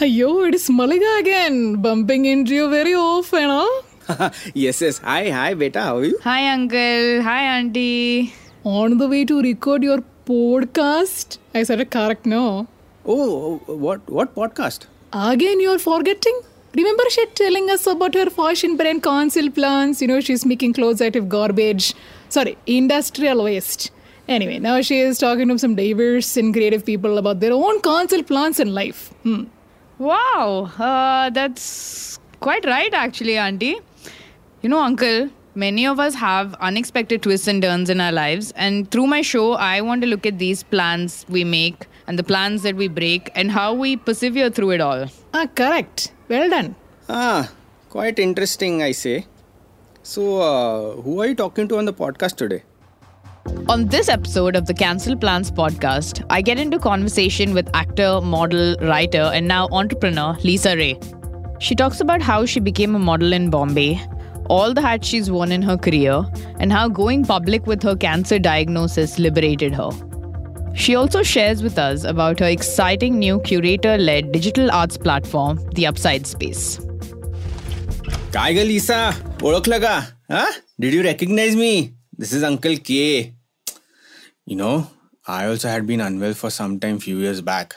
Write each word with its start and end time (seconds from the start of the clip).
Yo, 0.00 0.42
it 0.44 0.54
is 0.54 0.68
Mallika 0.68 1.20
again, 1.20 1.76
bumping 1.76 2.26
into 2.26 2.54
you 2.54 2.68
very 2.68 2.92
often, 2.94 3.48
huh? 3.48 4.30
yes, 4.54 4.82
yes. 4.82 4.98
Hi, 4.98 5.30
hi, 5.30 5.54
beta. 5.54 5.80
How 5.80 5.96
are 5.96 6.04
you? 6.04 6.18
Hi, 6.22 6.48
uncle. 6.52 7.22
Hi, 7.22 7.40
auntie. 7.56 8.34
On 8.62 8.98
the 8.98 9.08
way 9.08 9.24
to 9.24 9.40
record 9.40 9.82
your 9.82 10.04
podcast. 10.26 11.38
I 11.54 11.62
said 11.62 11.80
it 11.80 11.90
correct, 11.90 12.26
no? 12.26 12.66
Oh, 13.06 13.56
what 13.66 14.06
what 14.10 14.34
podcast? 14.34 14.84
Again, 15.14 15.62
you're 15.62 15.78
forgetting? 15.78 16.40
Remember 16.74 17.04
she 17.08 17.24
telling 17.34 17.70
us 17.70 17.86
about 17.86 18.12
her 18.12 18.28
fashion 18.28 18.76
brand 18.76 19.02
council 19.02 19.50
plans? 19.50 20.02
You 20.02 20.08
know, 20.08 20.20
she's 20.20 20.44
making 20.44 20.74
clothes 20.74 21.00
out 21.00 21.16
of 21.16 21.30
garbage. 21.30 21.94
Sorry, 22.28 22.58
industrial 22.66 23.44
waste. 23.44 23.90
Anyway, 24.28 24.58
now 24.58 24.80
she 24.82 24.98
is 25.00 25.16
talking 25.18 25.48
to 25.48 25.58
some 25.58 25.74
diverse 25.74 26.36
and 26.36 26.52
creative 26.52 26.84
people 26.84 27.16
about 27.16 27.40
their 27.40 27.54
own 27.54 27.80
council 27.80 28.22
plans 28.22 28.60
in 28.60 28.74
life. 28.74 29.08
Hmm. 29.22 29.44
Wow, 29.98 30.70
uh, 30.78 31.30
that's 31.30 32.18
quite 32.40 32.64
right, 32.66 32.92
actually, 32.92 33.38
auntie. 33.38 33.78
You 34.60 34.68
know, 34.68 34.80
uncle, 34.80 35.30
many 35.54 35.86
of 35.86 35.98
us 35.98 36.14
have 36.14 36.54
unexpected 36.54 37.22
twists 37.22 37.48
and 37.48 37.62
turns 37.62 37.88
in 37.88 38.00
our 38.00 38.12
lives, 38.12 38.52
and 38.56 38.90
through 38.90 39.06
my 39.06 39.22
show, 39.22 39.52
I 39.54 39.80
want 39.80 40.02
to 40.02 40.06
look 40.08 40.26
at 40.26 40.38
these 40.38 40.62
plans 40.62 41.24
we 41.28 41.44
make 41.44 41.86
and 42.06 42.18
the 42.18 42.22
plans 42.24 42.62
that 42.62 42.76
we 42.76 42.88
break 42.88 43.30
and 43.34 43.50
how 43.50 43.72
we 43.72 43.96
persevere 43.96 44.50
through 44.50 44.72
it 44.72 44.80
all. 44.80 45.06
Ah, 45.32 45.46
correct. 45.46 46.12
Well 46.28 46.50
done. 46.50 46.76
Ah, 47.08 47.50
quite 47.88 48.18
interesting, 48.18 48.82
I 48.82 48.92
say. 48.92 49.26
So, 50.02 50.40
uh, 50.40 51.00
who 51.02 51.20
are 51.22 51.26
you 51.26 51.34
talking 51.34 51.68
to 51.68 51.78
on 51.78 51.86
the 51.86 51.92
podcast 51.94 52.36
today? 52.36 52.62
On 53.69 53.87
this 53.87 54.09
episode 54.09 54.55
of 54.55 54.65
the 54.65 54.73
Cancel 54.73 55.15
Plans 55.15 55.51
podcast, 55.51 56.23
I 56.29 56.41
get 56.41 56.59
into 56.59 56.79
conversation 56.79 57.53
with 57.53 57.69
actor, 57.73 58.21
model, 58.21 58.75
writer, 58.81 59.31
and 59.33 59.47
now 59.47 59.67
entrepreneur 59.71 60.37
Lisa 60.43 60.75
Ray. 60.75 60.99
She 61.59 61.75
talks 61.75 62.01
about 62.01 62.21
how 62.21 62.45
she 62.45 62.59
became 62.59 62.95
a 62.95 62.99
model 62.99 63.33
in 63.33 63.49
Bombay, 63.49 64.01
all 64.49 64.73
the 64.73 64.81
hats 64.81 65.07
she's 65.07 65.31
worn 65.31 65.51
in 65.51 65.61
her 65.61 65.77
career, 65.77 66.23
and 66.59 66.71
how 66.71 66.87
going 66.87 67.23
public 67.23 67.67
with 67.67 67.83
her 67.83 67.95
cancer 67.95 68.39
diagnosis 68.39 69.19
liberated 69.19 69.73
her. 69.73 69.89
She 70.73 70.95
also 70.95 71.21
shares 71.23 71.61
with 71.61 71.77
us 71.77 72.03
about 72.03 72.39
her 72.39 72.45
exciting 72.45 73.19
new 73.19 73.39
curator 73.41 73.97
led 73.97 74.31
digital 74.31 74.71
arts 74.71 74.97
platform, 74.97 75.59
The 75.75 75.87
Upside 75.87 76.25
Space. 76.25 76.79
काय 78.33 78.53
ग 78.53 78.57
लिसा 78.57 78.99
ओळखलं 79.43 79.79
का 79.79 79.97
हा 80.31 80.45
did 80.81 80.93
you 80.93 81.01
recognise 81.03 81.55
me 81.55 81.89
this 82.19 82.33
is 82.33 82.43
uncle 82.43 82.75
के 84.47 84.51
you 84.51 84.57
know 84.57 84.87
I 85.27 85.45
also 85.45 85.69
had 85.69 85.85
been 85.87 86.01
unwell 86.01 86.33
for 86.33 86.49
some 86.49 86.79
time 86.79 86.99
few 86.99 87.17
years 87.17 87.41
back. 87.41 87.75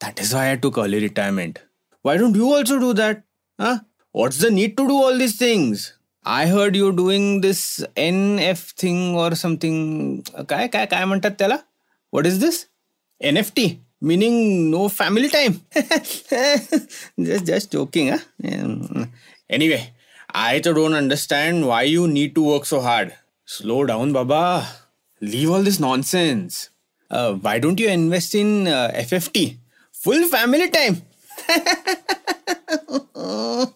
That 0.00 0.20
is 0.20 0.32
why 0.32 0.52
I 0.52 0.56
took 0.56 0.78
early 0.78 1.00
retirement. 1.00 1.58
Why 2.02 2.16
don't 2.16 2.36
you 2.36 2.52
also 2.54 2.78
do 2.78 2.92
that? 2.94 3.24
Huh? 3.60 3.78
What's 4.12 4.38
the 4.38 4.50
need 4.50 4.76
to 4.76 4.86
do 4.86 4.94
all 4.94 5.18
these 5.18 5.36
things? 5.36 5.92
I 6.24 6.46
heard 6.46 6.76
you're 6.76 6.92
doing 6.92 7.40
this 7.40 7.84
NF 7.96 8.62
thing 8.82 9.16
or 9.16 9.34
something. 9.34 10.22
काय 10.48 10.68
काय 10.68 10.86
काय 10.86 11.04
म्हणतात 11.04 11.30
त्याला 11.38 11.56
What 12.12 12.26
is 12.26 12.38
this? 12.38 12.66
NFT? 13.32 13.78
Meaning 14.00 14.70
no 14.70 14.88
family 14.88 15.28
time? 15.28 15.60
just 17.18 17.46
just 17.46 17.72
joking, 17.72 18.08
huh? 18.08 19.06
Anyway, 19.50 19.92
I 20.34 20.60
too 20.60 20.74
don't 20.74 20.94
understand 20.94 21.66
why 21.66 21.82
you 21.82 22.06
need 22.06 22.34
to 22.34 22.42
work 22.42 22.66
so 22.66 22.80
hard. 22.80 23.12
Slow 23.44 23.84
down, 23.84 24.12
Baba. 24.12 24.66
Leave 25.21 25.49
all 25.49 25.63
this 25.63 25.79
nonsense. 25.79 26.69
Uh, 27.09 27.33
why 27.33 27.59
don't 27.59 27.79
you 27.79 27.89
invest 27.89 28.35
in 28.35 28.67
uh, 28.67 28.91
FFT? 28.93 29.57
Full 29.93 30.27
family 30.27 30.69
time. 30.69 31.01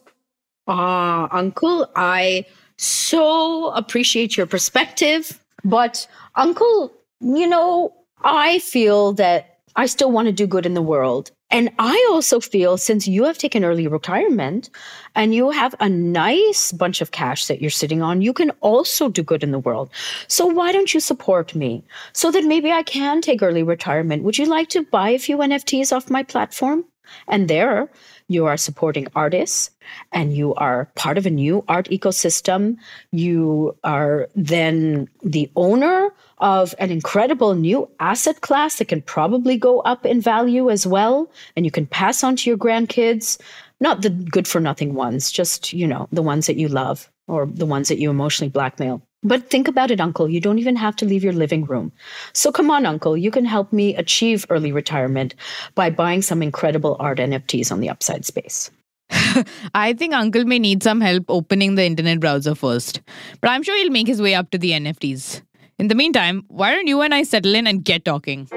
Ah, 0.67 1.27
Uncle, 1.31 1.89
I 1.95 2.45
so 2.77 3.71
appreciate 3.71 4.37
your 4.37 4.45
perspective. 4.45 5.43
But, 5.65 6.07
Uncle, 6.35 6.93
you 7.19 7.47
know, 7.47 7.93
I 8.23 8.59
feel 8.59 9.13
that 9.13 9.59
I 9.75 9.87
still 9.87 10.11
want 10.11 10.27
to 10.27 10.31
do 10.31 10.47
good 10.47 10.65
in 10.65 10.73
the 10.73 10.81
world. 10.81 11.31
And 11.51 11.69
I 11.77 12.07
also 12.11 12.39
feel 12.39 12.77
since 12.77 13.07
you 13.07 13.25
have 13.25 13.37
taken 13.37 13.65
early 13.65 13.85
retirement 13.85 14.69
and 15.15 15.35
you 15.35 15.51
have 15.51 15.75
a 15.81 15.89
nice 15.89 16.71
bunch 16.71 17.01
of 17.01 17.11
cash 17.11 17.47
that 17.47 17.61
you're 17.61 17.69
sitting 17.69 18.01
on, 18.01 18.21
you 18.21 18.31
can 18.31 18.51
also 18.61 19.09
do 19.09 19.21
good 19.21 19.43
in 19.43 19.51
the 19.51 19.59
world. 19.59 19.89
So 20.27 20.45
why 20.45 20.71
don't 20.71 20.93
you 20.93 21.01
support 21.01 21.53
me 21.53 21.83
so 22.13 22.31
that 22.31 22.45
maybe 22.45 22.71
I 22.71 22.83
can 22.83 23.19
take 23.21 23.43
early 23.43 23.63
retirement? 23.63 24.23
Would 24.23 24.37
you 24.37 24.45
like 24.45 24.69
to 24.69 24.83
buy 24.83 25.09
a 25.09 25.19
few 25.19 25.37
NFTs 25.37 25.95
off 25.95 26.09
my 26.09 26.23
platform? 26.23 26.85
And 27.27 27.47
there 27.47 27.89
you 28.27 28.45
are 28.45 28.57
supporting 28.57 29.07
artists 29.15 29.71
and 30.11 30.35
you 30.35 30.53
are 30.55 30.89
part 30.95 31.17
of 31.17 31.25
a 31.25 31.29
new 31.29 31.63
art 31.67 31.89
ecosystem. 31.89 32.77
You 33.11 33.75
are 33.83 34.29
then 34.35 35.09
the 35.21 35.51
owner 35.55 36.09
of 36.37 36.73
an 36.79 36.91
incredible 36.91 37.55
new 37.55 37.89
asset 37.99 38.41
class 38.41 38.77
that 38.77 38.87
can 38.87 39.01
probably 39.01 39.57
go 39.57 39.81
up 39.81 40.05
in 40.05 40.21
value 40.21 40.69
as 40.69 40.87
well. 40.87 41.29
And 41.55 41.65
you 41.65 41.71
can 41.71 41.85
pass 41.85 42.23
on 42.23 42.35
to 42.37 42.49
your 42.49 42.57
grandkids, 42.57 43.39
not 43.79 44.01
the 44.01 44.09
good 44.09 44.47
for 44.47 44.61
nothing 44.61 44.93
ones, 44.93 45.31
just, 45.31 45.73
you 45.73 45.87
know, 45.87 46.07
the 46.11 46.23
ones 46.23 46.47
that 46.47 46.57
you 46.57 46.67
love 46.67 47.11
or 47.27 47.45
the 47.45 47.65
ones 47.65 47.89
that 47.89 47.99
you 47.99 48.09
emotionally 48.09 48.49
blackmail. 48.49 49.01
But 49.23 49.51
think 49.51 49.67
about 49.67 49.91
it, 49.91 50.01
Uncle. 50.01 50.27
You 50.27 50.41
don't 50.41 50.57
even 50.57 50.75
have 50.75 50.95
to 50.97 51.05
leave 51.05 51.23
your 51.23 51.33
living 51.33 51.65
room. 51.65 51.91
So 52.33 52.51
come 52.51 52.71
on, 52.71 52.87
Uncle. 52.87 53.15
You 53.15 53.29
can 53.29 53.45
help 53.45 53.71
me 53.71 53.95
achieve 53.95 54.47
early 54.49 54.71
retirement 54.71 55.35
by 55.75 55.91
buying 55.91 56.23
some 56.23 56.41
incredible 56.41 56.97
art 56.99 57.19
NFTs 57.19 57.71
on 57.71 57.81
the 57.81 57.89
upside 57.89 58.25
space. 58.25 58.71
I 59.75 59.93
think 59.93 60.13
Uncle 60.13 60.45
may 60.45 60.57
need 60.57 60.81
some 60.81 61.01
help 61.01 61.25
opening 61.27 61.75
the 61.75 61.83
internet 61.83 62.19
browser 62.19 62.55
first, 62.55 63.01
but 63.41 63.49
I'm 63.49 63.61
sure 63.61 63.77
he'll 63.77 63.91
make 63.91 64.07
his 64.07 64.21
way 64.21 64.33
up 64.33 64.49
to 64.51 64.57
the 64.57 64.71
NFTs. 64.71 65.41
In 65.77 65.87
the 65.87 65.95
meantime, 65.95 66.43
why 66.47 66.71
don't 66.71 66.87
you 66.87 67.01
and 67.01 67.13
I 67.13 67.23
settle 67.23 67.53
in 67.53 67.67
and 67.67 67.83
get 67.83 68.05
talking? 68.05 68.47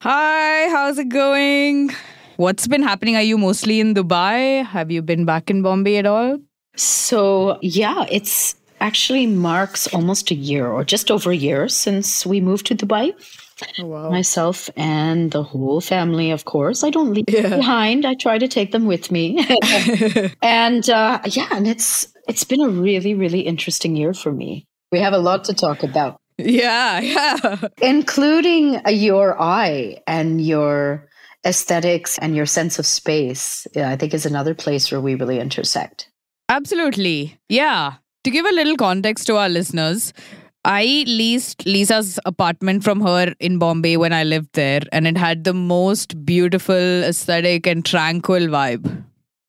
Hi, 0.00 0.68
how's 0.70 0.98
it 0.98 1.08
going? 1.08 1.90
What's 2.36 2.66
been 2.66 2.82
happening? 2.82 3.16
Are 3.16 3.22
you 3.22 3.38
mostly 3.38 3.80
in 3.80 3.94
Dubai? 3.94 4.64
Have 4.64 4.90
you 4.90 5.02
been 5.02 5.24
back 5.24 5.50
in 5.50 5.62
Bombay 5.62 5.98
at 5.98 6.06
all? 6.06 6.38
So, 6.76 7.58
yeah, 7.62 8.04
it's 8.10 8.56
actually 8.80 9.26
marks 9.26 9.86
almost 9.94 10.30
a 10.30 10.34
year 10.34 10.66
or 10.66 10.84
just 10.84 11.10
over 11.10 11.30
a 11.30 11.36
year 11.36 11.68
since 11.68 12.26
we 12.26 12.40
moved 12.40 12.66
to 12.66 12.74
Dubai. 12.74 13.12
Oh, 13.78 13.86
wow. 13.86 14.10
Myself 14.10 14.68
and 14.76 15.30
the 15.30 15.44
whole 15.44 15.80
family, 15.80 16.32
of 16.32 16.44
course. 16.44 16.82
I 16.82 16.90
don't 16.90 17.14
leave 17.14 17.24
Yeah. 17.28 17.56
behind. 17.56 18.04
I 18.04 18.14
try 18.14 18.36
to 18.38 18.48
take 18.48 18.72
them 18.72 18.86
with 18.86 19.12
me. 19.12 19.38
and 20.42 20.90
uh, 20.90 21.20
yeah, 21.26 21.48
and 21.52 21.68
it's 21.68 22.08
it's 22.26 22.42
been 22.42 22.60
a 22.60 22.68
really, 22.68 23.14
really 23.14 23.40
interesting 23.40 23.94
year 23.94 24.12
for 24.12 24.32
me. 24.32 24.66
We 24.90 24.98
have 24.98 25.12
a 25.12 25.18
lot 25.18 25.44
to 25.44 25.54
talk 25.54 25.82
about, 25.84 26.16
Yeah, 26.36 27.00
yeah. 27.14 27.68
including 27.80 28.80
uh, 28.84 28.90
your 28.90 29.40
eye 29.40 29.98
and 30.06 30.44
your 30.44 31.06
aesthetics 31.44 32.18
and 32.18 32.34
your 32.34 32.46
sense 32.46 32.78
of 32.78 32.86
space. 32.86 33.66
Yeah, 33.74 33.90
I 33.90 33.96
think 33.96 34.14
is 34.14 34.26
another 34.26 34.54
place 34.54 34.90
where 34.90 35.00
we 35.00 35.14
really 35.14 35.40
intersect. 35.40 36.08
Absolutely. 36.48 37.38
Yeah. 37.48 37.94
To 38.24 38.30
give 38.30 38.46
a 38.46 38.52
little 38.52 38.76
context 38.76 39.26
to 39.26 39.36
our 39.36 39.48
listeners, 39.48 40.12
I 40.64 41.04
leased 41.06 41.66
Lisa's 41.66 42.18
apartment 42.24 42.84
from 42.84 43.02
her 43.02 43.34
in 43.38 43.58
Bombay 43.58 43.98
when 43.98 44.14
I 44.14 44.24
lived 44.24 44.54
there, 44.54 44.80
and 44.92 45.06
it 45.06 45.18
had 45.18 45.44
the 45.44 45.52
most 45.52 46.24
beautiful 46.24 46.74
aesthetic 46.74 47.66
and 47.66 47.84
tranquil 47.84 48.46
vibe. 48.46 49.04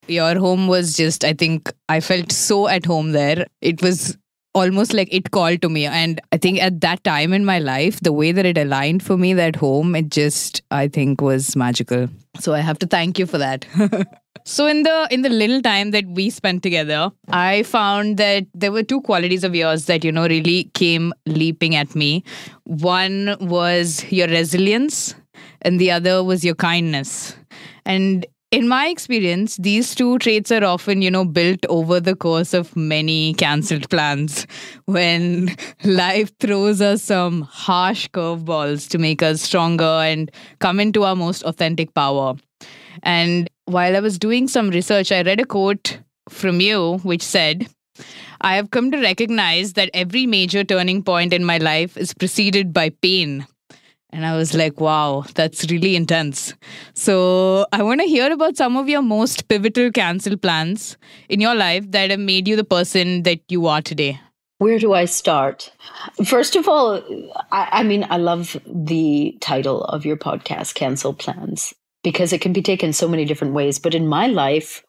Your 0.07 0.38
home 0.38 0.67
was 0.67 0.94
just, 0.94 1.23
I 1.23 1.33
think, 1.33 1.72
I 1.88 2.01
felt 2.01 2.33
so 2.33 2.67
at 2.67 2.85
home 2.85 3.13
there. 3.13 3.45
It 3.62 3.81
was 3.81 4.17
almost 4.56 4.94
like 4.94 5.10
it 5.12 5.30
called 5.32 5.62
to 5.62 5.70
me. 5.70 5.86
And 5.86 6.20
I 6.32 6.38
think 6.38 6.60
at 6.60 6.81
that 6.81 7.04
time 7.04 7.34
in 7.34 7.46
my 7.46 7.60
life, 7.60 8.00
the 8.00 8.13
way 8.13 8.31
that 8.31 8.46
it 8.46 8.57
aligned 8.57 9.04
for 9.04 9.18
me, 9.18 9.34
that 9.34 9.56
home, 9.56 9.96
it 9.96 10.10
just, 10.10 10.63
I 10.72 10.88
think, 10.88 11.22
was 11.22 11.56
magical. 11.56 12.07
So 12.40 12.54
I 12.54 12.62
have 12.62 12.80
to 12.80 12.88
thank 12.88 13.19
you 13.19 13.28
for 13.28 13.38
that. 13.38 13.68
So 14.48 14.68
in 14.68 14.84
the 14.84 15.07
in 15.10 15.24
the 15.24 15.30
little 15.30 15.60
time 15.60 15.90
that 15.90 16.06
we 16.06 16.30
spent 16.30 16.62
together, 16.62 17.12
I 17.30 17.63
found 17.63 18.18
that 18.18 18.46
there 18.54 18.72
were 18.72 18.84
two 18.84 19.02
qualities 19.02 19.44
of 19.44 19.56
yours 19.56 19.86
that 19.86 20.04
you 20.04 20.12
know 20.12 20.28
really 20.28 20.66
came 20.75 21.13
leaping 21.25 21.75
at 21.75 21.96
me. 21.96 22.24
One 22.66 23.38
was 23.42 24.06
your 24.12 24.28
resilience 24.28 25.16
and 25.63 25.80
the 25.80 25.90
other 25.90 26.24
was 26.24 26.46
your 26.46 26.54
kindness. 26.54 27.36
And 27.88 28.28
in 28.56 28.69
my 28.69 28.88
experience, 28.88 29.57
these 29.57 29.94
two 29.94 30.18
traits 30.19 30.50
are 30.50 30.63
often, 30.63 31.02
you 31.02 31.12
know, 31.12 31.25
built 31.25 31.66
over 31.68 32.00
the 32.00 32.16
course 32.16 32.54
of 32.54 32.74
many 32.74 33.34
cancelled 33.34 33.90
plans 33.90 34.48
when 34.86 35.54
life 35.84 36.31
throws 36.40 36.80
us 36.80 37.02
some 37.02 37.42
harsh 37.42 38.07
curveballs 38.12 38.88
to 38.88 38.98
make 38.98 39.22
us 39.22 39.42
stronger 39.42 39.84
and 39.84 40.31
come 40.60 40.80
into 40.80 41.04
our 41.04 41.18
most 41.18 41.44
authentic 41.44 41.94
power. 41.94 42.36
And 43.04 43.50
while 43.66 43.94
I 43.94 44.00
was 44.00 44.18
doing 44.18 44.48
some 44.48 44.69
research, 44.69 45.12
I 45.12 45.22
read 45.24 45.42
a 45.42 45.46
quote 45.46 46.00
from 46.30 46.62
you 46.62 47.00
which 47.00 47.24
said, 47.24 47.68
I 48.40 48.56
have 48.56 48.72
come 48.72 48.90
to 48.92 49.01
recognize 49.01 49.74
that 49.74 49.90
every 49.94 50.25
major 50.25 50.63
turning 50.63 51.04
point 51.04 51.34
in 51.34 51.44
my 51.44 51.58
life 51.58 51.98
is 51.98 52.13
preceded 52.13 52.72
by 52.72 52.92
pain. 53.01 53.48
And 54.15 54.25
I 54.25 54.38
was 54.38 54.53
like, 54.53 54.79
wow, 54.79 55.25
that's 55.33 55.69
really 55.69 55.94
intense. 55.94 56.53
So 56.94 57.65
I 57.73 57.83
want 57.83 58.00
to 58.00 58.07
hear 58.07 58.31
about 58.31 58.56
some 58.56 58.77
of 58.77 58.88
your 58.88 59.01
most 59.01 59.50
pivotal 59.50 59.91
cancel 59.91 60.38
plans 60.38 60.95
in 61.27 61.41
your 61.41 61.53
life 61.53 61.91
that 61.91 62.12
have 62.12 62.21
made 62.21 62.47
you 62.47 62.56
the 62.56 62.63
person 62.63 63.23
that 63.23 63.41
you 63.50 63.67
are 63.67 63.81
today. 63.81 64.21
Where 64.59 64.79
do 64.79 64.94
I 64.94 65.03
start? 65.03 65.69
First 66.23 66.56
of 66.56 66.69
all, 66.69 67.03
I, 67.51 67.67
I 67.73 67.83
mean, 67.83 68.07
I 68.09 68.15
love 68.15 68.56
the 68.65 69.38
title 69.41 69.83
of 69.83 70.06
your 70.06 70.15
podcast, 70.15 70.75
Cancel 70.75 71.13
Plans, 71.13 71.73
because 72.01 72.31
it 72.31 72.39
can 72.39 72.53
be 72.53 72.62
taken 72.62 72.94
so 72.94 73.09
many 73.09 73.25
different 73.25 73.53
ways. 73.53 73.79
But 73.79 73.94
in 73.94 74.07
my 74.07 74.27
life, 74.27 74.81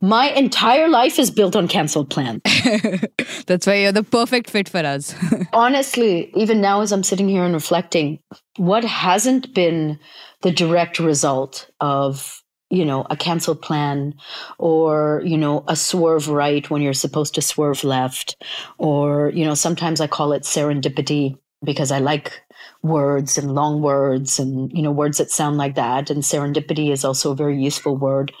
my 0.00 0.28
entire 0.30 0.88
life 0.88 1.18
is 1.18 1.30
built 1.30 1.56
on 1.56 1.68
canceled 1.68 2.10
plans. 2.10 2.40
That's 3.46 3.66
why 3.66 3.74
you're 3.74 3.92
the 3.92 4.04
perfect 4.04 4.50
fit 4.50 4.68
for 4.68 4.78
us. 4.78 5.14
Honestly, 5.52 6.30
even 6.34 6.60
now 6.60 6.80
as 6.80 6.92
I'm 6.92 7.02
sitting 7.02 7.28
here 7.28 7.44
and 7.44 7.54
reflecting, 7.54 8.20
what 8.56 8.84
hasn't 8.84 9.54
been 9.54 9.98
the 10.42 10.52
direct 10.52 10.98
result 10.98 11.68
of 11.80 12.42
you 12.70 12.84
know 12.84 13.06
a 13.08 13.16
canceled 13.16 13.62
plan 13.62 14.14
or 14.58 15.22
you 15.24 15.38
know 15.38 15.64
a 15.68 15.74
swerve 15.74 16.28
right 16.28 16.68
when 16.68 16.82
you're 16.82 16.92
supposed 16.92 17.34
to 17.34 17.42
swerve 17.42 17.82
left 17.82 18.36
or 18.76 19.30
you 19.30 19.42
know 19.42 19.54
sometimes 19.54 20.02
i 20.02 20.06
call 20.06 20.32
it 20.32 20.42
serendipity 20.42 21.38
because 21.64 21.90
i 21.90 21.98
like 21.98 22.42
words 22.82 23.38
and 23.38 23.54
long 23.54 23.80
words 23.80 24.38
and 24.38 24.70
you 24.72 24.82
know 24.82 24.90
words 24.90 25.16
that 25.16 25.30
sound 25.30 25.56
like 25.56 25.76
that 25.76 26.10
and 26.10 26.22
serendipity 26.22 26.92
is 26.92 27.06
also 27.06 27.32
a 27.32 27.36
very 27.36 27.58
useful 27.58 27.96
word 27.96 28.32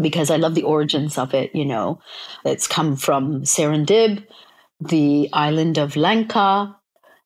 because 0.00 0.30
i 0.30 0.36
love 0.36 0.54
the 0.54 0.62
origins 0.62 1.18
of 1.18 1.34
it 1.34 1.54
you 1.54 1.64
know 1.64 2.00
it's 2.44 2.66
come 2.66 2.96
from 2.96 3.42
serendib 3.42 4.24
the 4.80 5.28
island 5.32 5.78
of 5.78 5.96
lanka 5.96 6.74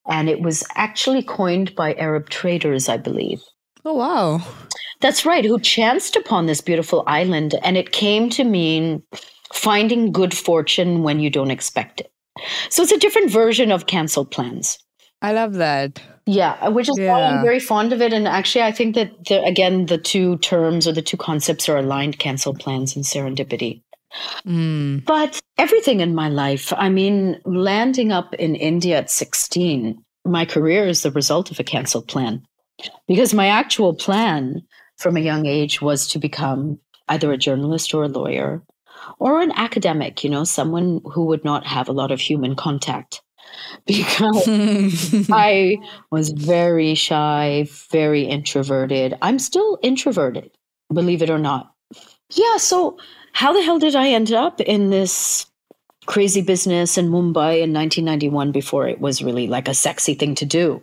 and 0.07 0.29
it 0.29 0.41
was 0.41 0.65
actually 0.75 1.23
coined 1.23 1.75
by 1.75 1.95
arab 1.95 2.29
traders 2.29 2.89
i 2.89 2.97
believe 2.97 3.41
oh 3.85 3.95
wow 3.95 4.43
that's 5.01 5.25
right, 5.25 5.45
who 5.45 5.61
chanced 5.61 6.17
upon 6.17 6.47
this 6.47 6.61
beautiful 6.61 7.05
island, 7.07 7.55
and 7.63 7.77
it 7.77 7.93
came 7.93 8.31
to 8.31 8.45
mean 8.45 9.03
finding 9.53 10.13
good 10.13 10.37
fortune 10.37 11.03
when 11.03 11.21
you 11.21 11.31
don't 11.31 11.53
expect 11.53 12.01
it. 12.01 12.13
So 12.69 12.83
it's 12.83 12.93
a 12.93 12.99
different 12.99 13.31
version 13.31 13.71
of 13.71 13.87
canceled 13.87 14.31
plans. 14.31 14.79
I 15.23 15.33
love 15.33 15.55
that. 15.55 16.01
Yeah, 16.29 16.59
uh, 16.61 16.71
which 16.71 16.91
is 16.91 16.99
why 16.99 17.23
I'm 17.23 17.43
very 17.43 17.59
fond 17.59 17.95
of 17.95 18.03
it. 18.03 18.13
And 18.13 18.29
actually, 18.29 18.61
I 18.61 18.71
think 18.71 18.95
that, 18.97 19.13
the, 19.29 19.43
again, 19.45 19.87
the 19.87 19.97
two 19.97 20.37
terms 20.39 20.87
or 20.87 20.93
the 20.93 21.01
two 21.01 21.17
concepts 21.17 21.71
are 21.71 21.79
aligned 21.79 22.19
canceled 22.19 22.61
plans 22.61 22.95
and 22.95 23.03
serendipity. 23.03 23.81
Mm. 24.47 25.07
But 25.07 25.41
everything 25.57 26.01
in 26.01 26.15
my 26.15 26.29
life, 26.29 26.71
I 26.77 26.91
mean, 26.91 27.41
landing 27.47 28.13
up 28.13 28.35
in 28.35 28.57
India 28.57 28.99
at 28.99 29.11
16, 29.11 30.05
my 30.27 30.45
career 30.45 30.87
is 30.87 31.03
the 31.03 31.11
result 31.13 31.51
of 31.51 31.59
a 31.61 31.65
canceled 31.65 32.09
plan. 32.09 32.43
Because 33.07 33.33
my 33.33 33.47
actual 33.47 33.95
plan 33.95 34.61
from 34.99 35.17
a 35.17 35.21
young 35.21 35.47
age 35.47 35.81
was 35.81 36.07
to 36.09 36.19
become 36.19 36.79
either 37.09 37.33
a 37.33 37.39
journalist 37.39 37.95
or 37.95 38.03
a 38.03 38.09
lawyer 38.09 38.63
or 39.19 39.41
an 39.41 39.53
academic, 39.53 40.23
you 40.23 40.29
know, 40.29 40.45
someone 40.45 41.01
who 41.15 41.25
would 41.25 41.43
not 41.43 41.67
have 41.67 41.89
a 41.89 41.93
lot 41.93 42.11
of 42.11 42.21
human 42.21 42.55
contact. 42.55 43.23
Because 43.87 44.47
I 45.33 45.79
was 46.11 46.31
very 46.31 46.95
shy, 46.95 47.67
very 47.91 48.25
introverted. 48.25 49.17
I'm 49.23 49.39
still 49.39 49.79
introverted, 49.83 50.51
believe 50.93 51.23
it 51.23 51.31
or 51.31 51.39
not. 51.39 51.73
Yeah, 52.31 52.59
so 52.59 52.99
how 53.33 53.53
the 53.53 53.63
hell 53.63 53.79
did 53.79 53.97
I 53.97 54.09
end 54.09 54.33
up 54.33 54.61
in 54.61 54.91
this 54.91 55.47
crazy 56.05 56.43
business 56.43 56.99
in 56.99 57.09
Mumbai 57.09 57.63
in 57.63 57.73
1991 57.73 58.53
before 58.53 58.89
it 58.89 59.01
was 59.01 59.23
really 59.23 59.47
like 59.47 59.69
a 59.69 59.75
sexy 59.75 60.15
thing 60.15 60.35
to 60.35 60.45
do? 60.45 60.83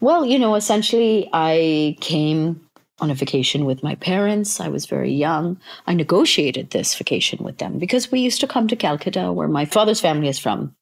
Well, 0.00 0.24
you 0.24 0.38
know, 0.38 0.54
essentially, 0.54 1.28
I 1.32 1.96
came 2.00 2.60
on 3.00 3.10
a 3.10 3.14
vacation 3.14 3.64
with 3.64 3.82
my 3.82 3.94
parents. 3.96 4.60
I 4.60 4.68
was 4.68 4.86
very 4.86 5.12
young. 5.12 5.58
I 5.86 5.94
negotiated 5.94 6.70
this 6.70 6.94
vacation 6.94 7.44
with 7.44 7.58
them 7.58 7.78
because 7.78 8.10
we 8.10 8.20
used 8.20 8.40
to 8.40 8.46
come 8.46 8.68
to 8.68 8.76
Calcutta, 8.76 9.32
where 9.32 9.48
my 9.48 9.64
father's 9.64 10.00
family 10.00 10.28
is 10.28 10.38
from, 10.38 10.74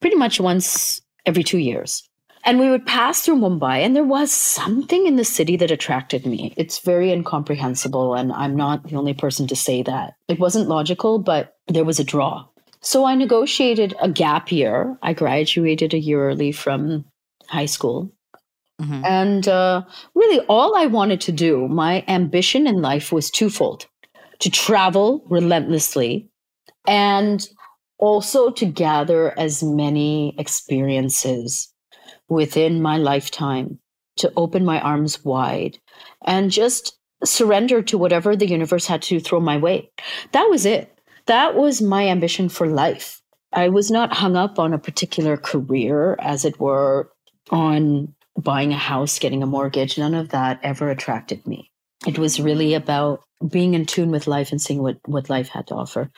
pretty 0.00 0.16
much 0.16 0.40
once 0.40 1.00
every 1.24 1.42
two 1.42 1.58
years. 1.58 2.08
And 2.44 2.60
we 2.60 2.70
would 2.70 2.86
pass 2.86 3.22
through 3.22 3.36
Mumbai, 3.36 3.78
and 3.78 3.96
there 3.96 4.04
was 4.04 4.30
something 4.30 5.06
in 5.06 5.16
the 5.16 5.24
city 5.24 5.56
that 5.56 5.72
attracted 5.72 6.24
me. 6.24 6.54
It's 6.56 6.78
very 6.78 7.10
incomprehensible, 7.10 8.14
and 8.14 8.32
I'm 8.32 8.54
not 8.54 8.84
the 8.84 8.96
only 8.96 9.14
person 9.14 9.48
to 9.48 9.56
say 9.56 9.82
that. 9.82 10.14
It 10.28 10.38
wasn't 10.38 10.68
logical, 10.68 11.18
but 11.18 11.56
there 11.66 11.84
was 11.84 11.98
a 11.98 12.04
draw. 12.04 12.46
So 12.80 13.04
I 13.04 13.16
negotiated 13.16 13.96
a 14.00 14.08
gap 14.08 14.52
year. 14.52 14.96
I 15.02 15.12
graduated 15.12 15.92
a 15.92 15.98
year 15.98 16.28
early 16.28 16.52
from 16.52 17.04
high 17.48 17.66
school 17.66 18.12
Mm-hmm. 18.80 19.04
And 19.04 19.48
uh, 19.48 19.82
really, 20.14 20.40
all 20.48 20.76
I 20.76 20.86
wanted 20.86 21.20
to 21.22 21.32
do, 21.32 21.66
my 21.68 22.04
ambition 22.08 22.66
in 22.66 22.82
life 22.82 23.10
was 23.10 23.30
twofold 23.30 23.86
to 24.40 24.50
travel 24.50 25.24
relentlessly 25.28 26.28
and 26.86 27.48
also 27.98 28.50
to 28.50 28.66
gather 28.66 29.38
as 29.38 29.62
many 29.62 30.34
experiences 30.38 31.72
within 32.28 32.82
my 32.82 32.96
lifetime, 32.96 33.78
to 34.16 34.32
open 34.36 34.64
my 34.64 34.80
arms 34.80 35.24
wide 35.24 35.78
and 36.24 36.50
just 36.50 36.98
surrender 37.24 37.82
to 37.82 37.98
whatever 37.98 38.36
the 38.36 38.48
universe 38.48 38.86
had 38.86 39.02
to 39.02 39.20
throw 39.20 39.40
my 39.40 39.56
way. 39.56 39.90
That 40.32 40.48
was 40.50 40.66
it. 40.66 40.92
That 41.26 41.54
was 41.54 41.82
my 41.82 42.08
ambition 42.08 42.48
for 42.48 42.66
life. 42.66 43.20
I 43.52 43.68
was 43.68 43.90
not 43.90 44.12
hung 44.12 44.36
up 44.36 44.58
on 44.58 44.72
a 44.72 44.78
particular 44.78 45.36
career, 45.36 46.16
as 46.18 46.44
it 46.44 46.60
were, 46.60 47.10
on 47.50 48.14
buying 48.36 48.72
a 48.72 48.76
house, 48.78 49.18
getting 49.18 49.42
a 49.42 49.46
mortgage, 49.46 49.98
none 49.98 50.14
of 50.14 50.28
that 50.30 50.60
ever 50.62 50.90
attracted 50.90 51.46
me. 51.46 51.70
It 52.06 52.18
was 52.18 52.40
really 52.40 52.74
about 52.74 53.22
being 53.48 53.74
in 53.74 53.86
tune 53.86 54.10
with 54.10 54.26
life 54.26 54.52
and 54.52 54.60
seeing 54.60 54.82
what, 54.82 54.98
what 55.06 55.30
life 55.30 55.48
had 55.48 55.68
to 55.68 55.74
offer. 55.74 56.10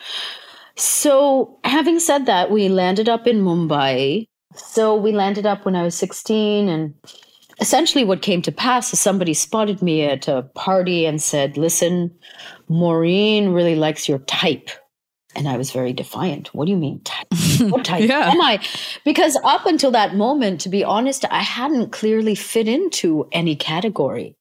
So, 0.79 1.59
having 1.65 1.99
said 1.99 2.27
that, 2.27 2.53
we 2.53 2.69
landed 2.69 3.09
up 3.09 3.27
in 3.27 3.43
Mumbai. 3.43 4.29
So, 4.55 4.95
we 4.95 5.11
landed 5.11 5.45
up 5.45 5.65
when 5.65 5.75
I 5.75 5.83
was 5.83 5.97
16. 5.97 6.69
And 6.69 6.95
essentially, 7.61 8.05
what 8.05 8.23
came 8.23 8.43
to 8.43 8.53
pass 8.53 8.93
is 8.93 9.01
somebody 9.01 9.35
spotted 9.35 9.83
me 9.83 10.05
at 10.05 10.29
a 10.29 10.43
party 10.55 11.05
and 11.05 11.21
said, 11.21 11.59
Listen, 11.59 12.15
Maureen 12.69 13.49
really 13.49 13.75
likes 13.75 14.09
your 14.09 14.21
type. 14.21 14.71
And 15.35 15.49
I 15.49 15.57
was 15.57 15.73
very 15.73 15.93
defiant. 15.93 16.55
What 16.55 16.67
do 16.67 16.71
you 16.71 16.79
mean 16.79 17.01
type? 17.03 17.27
What 17.61 17.85
type 17.85 18.09
yeah. 18.09 18.31
am 18.31 18.41
I? 18.41 18.61
Because 19.05 19.37
up 19.43 19.67
until 19.67 19.91
that 19.91 20.15
moment, 20.15 20.61
to 20.61 20.69
be 20.69 20.85
honest, 20.85 21.25
I 21.29 21.43
hadn't 21.43 21.91
clearly 21.91 22.37
fit 22.37 22.69
into 22.69 23.29
any 23.33 23.57
category. 23.57 24.37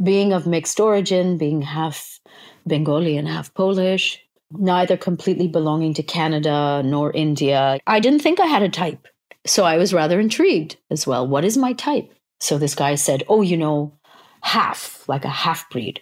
Being 0.00 0.32
of 0.32 0.46
mixed 0.46 0.78
origin, 0.78 1.38
being 1.38 1.60
half 1.60 2.20
Bengali 2.68 3.16
and 3.16 3.26
half 3.26 3.52
Polish, 3.54 4.20
neither 4.52 4.96
completely 4.96 5.48
belonging 5.48 5.94
to 5.94 6.02
Canada 6.02 6.82
nor 6.84 7.12
India, 7.12 7.78
I 7.86 8.00
didn't 8.00 8.20
think 8.20 8.40
I 8.40 8.46
had 8.46 8.62
a 8.62 8.68
type. 8.68 9.06
So 9.46 9.64
I 9.64 9.76
was 9.76 9.94
rather 9.94 10.20
intrigued 10.20 10.76
as 10.90 11.06
well. 11.06 11.26
What 11.26 11.44
is 11.44 11.56
my 11.56 11.72
type? 11.72 12.12
So 12.40 12.58
this 12.58 12.74
guy 12.74 12.94
said, 12.94 13.22
Oh, 13.28 13.42
you 13.42 13.56
know, 13.56 13.98
half, 14.42 15.08
like 15.08 15.24
a 15.24 15.28
half 15.28 15.68
breed. 15.70 16.00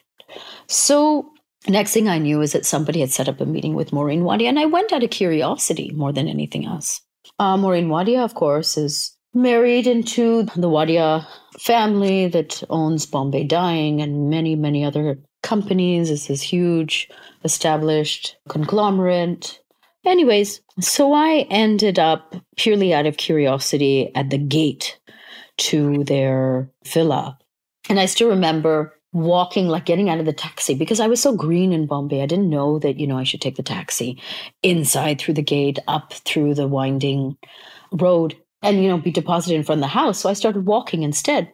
So 0.67 1.33
Next 1.67 1.93
thing 1.93 2.09
I 2.09 2.19
knew 2.19 2.40
is 2.40 2.52
that 2.52 2.64
somebody 2.64 3.00
had 3.00 3.11
set 3.11 3.28
up 3.28 3.40
a 3.40 3.47
meeting 3.47 3.75
with 3.75 3.93
Maureen 3.93 4.23
Wadia, 4.23 4.49
and 4.49 4.59
I 4.59 4.67
went 4.67 4.93
out 4.93 5.02
of 5.02 5.11
curiosity 5.11 5.90
more 5.95 6.12
than 6.12 6.28
anything 6.28 6.64
else. 6.64 7.00
Uh, 7.38 7.57
Maureen 7.57 7.88
Wadia, 7.88 8.25
of 8.25 8.35
course, 8.35 8.78
is 8.78 9.17
married 9.35 9.87
into 9.87 10.45
the 10.57 10.69
Wadia 10.69 11.26
family 11.61 12.28
that 12.28 12.62
owns 12.71 13.07
Bombay 13.07 13.45
Dyeing 13.45 14.00
and 14.00 14.31
many, 14.31 14.55
many 14.57 14.85
other 14.85 15.19
companies. 15.49 16.11
It's 16.11 16.26
this 16.26 16.43
huge 16.43 17.09
established 17.43 18.37
conglomerate. 18.49 19.61
Anyways, 20.05 20.61
so 20.78 21.14
I 21.14 21.47
ended 21.49 21.99
up 21.99 22.37
purely 22.57 22.93
out 22.93 23.07
of 23.07 23.17
curiosity 23.17 24.14
at 24.14 24.28
the 24.28 24.37
gate 24.37 24.99
to 25.69 26.05
their 26.05 26.71
villa. 26.87 27.38
And 27.88 27.99
I 27.99 28.05
still 28.05 28.28
remember 28.28 28.95
walking, 29.14 29.69
like 29.69 29.87
getting 29.87 30.11
out 30.11 30.21
of 30.21 30.26
the 30.26 30.35
taxi 30.35 30.75
because 30.75 31.00
I 31.00 31.07
was 31.07 31.23
so 31.23 31.35
green 31.35 31.73
in 31.73 31.87
Bombay. 31.87 32.23
I 32.23 32.26
didn't 32.26 32.50
know 32.50 32.78
that, 32.81 33.00
you 33.00 33.07
know, 33.07 33.17
I 33.17 33.25
should 33.25 33.40
take 33.40 33.57
the 33.57 33.62
taxi 33.62 34.21
inside 34.62 35.19
through 35.19 35.35
the 35.35 35.43
gate, 35.43 35.78
up 35.88 36.12
through 36.12 36.55
the 36.55 36.69
winding 36.69 37.38
road 37.90 38.37
and, 38.62 38.83
you 38.83 38.88
know, 38.90 38.99
be 38.99 39.11
deposited 39.11 39.57
in 39.57 39.64
front 39.64 39.78
of 39.78 39.85
the 39.85 39.88
house. 39.88 40.19
So 40.21 40.28
I 40.28 40.35
started 40.35 40.67
walking 40.67 41.05
instead. 41.05 41.50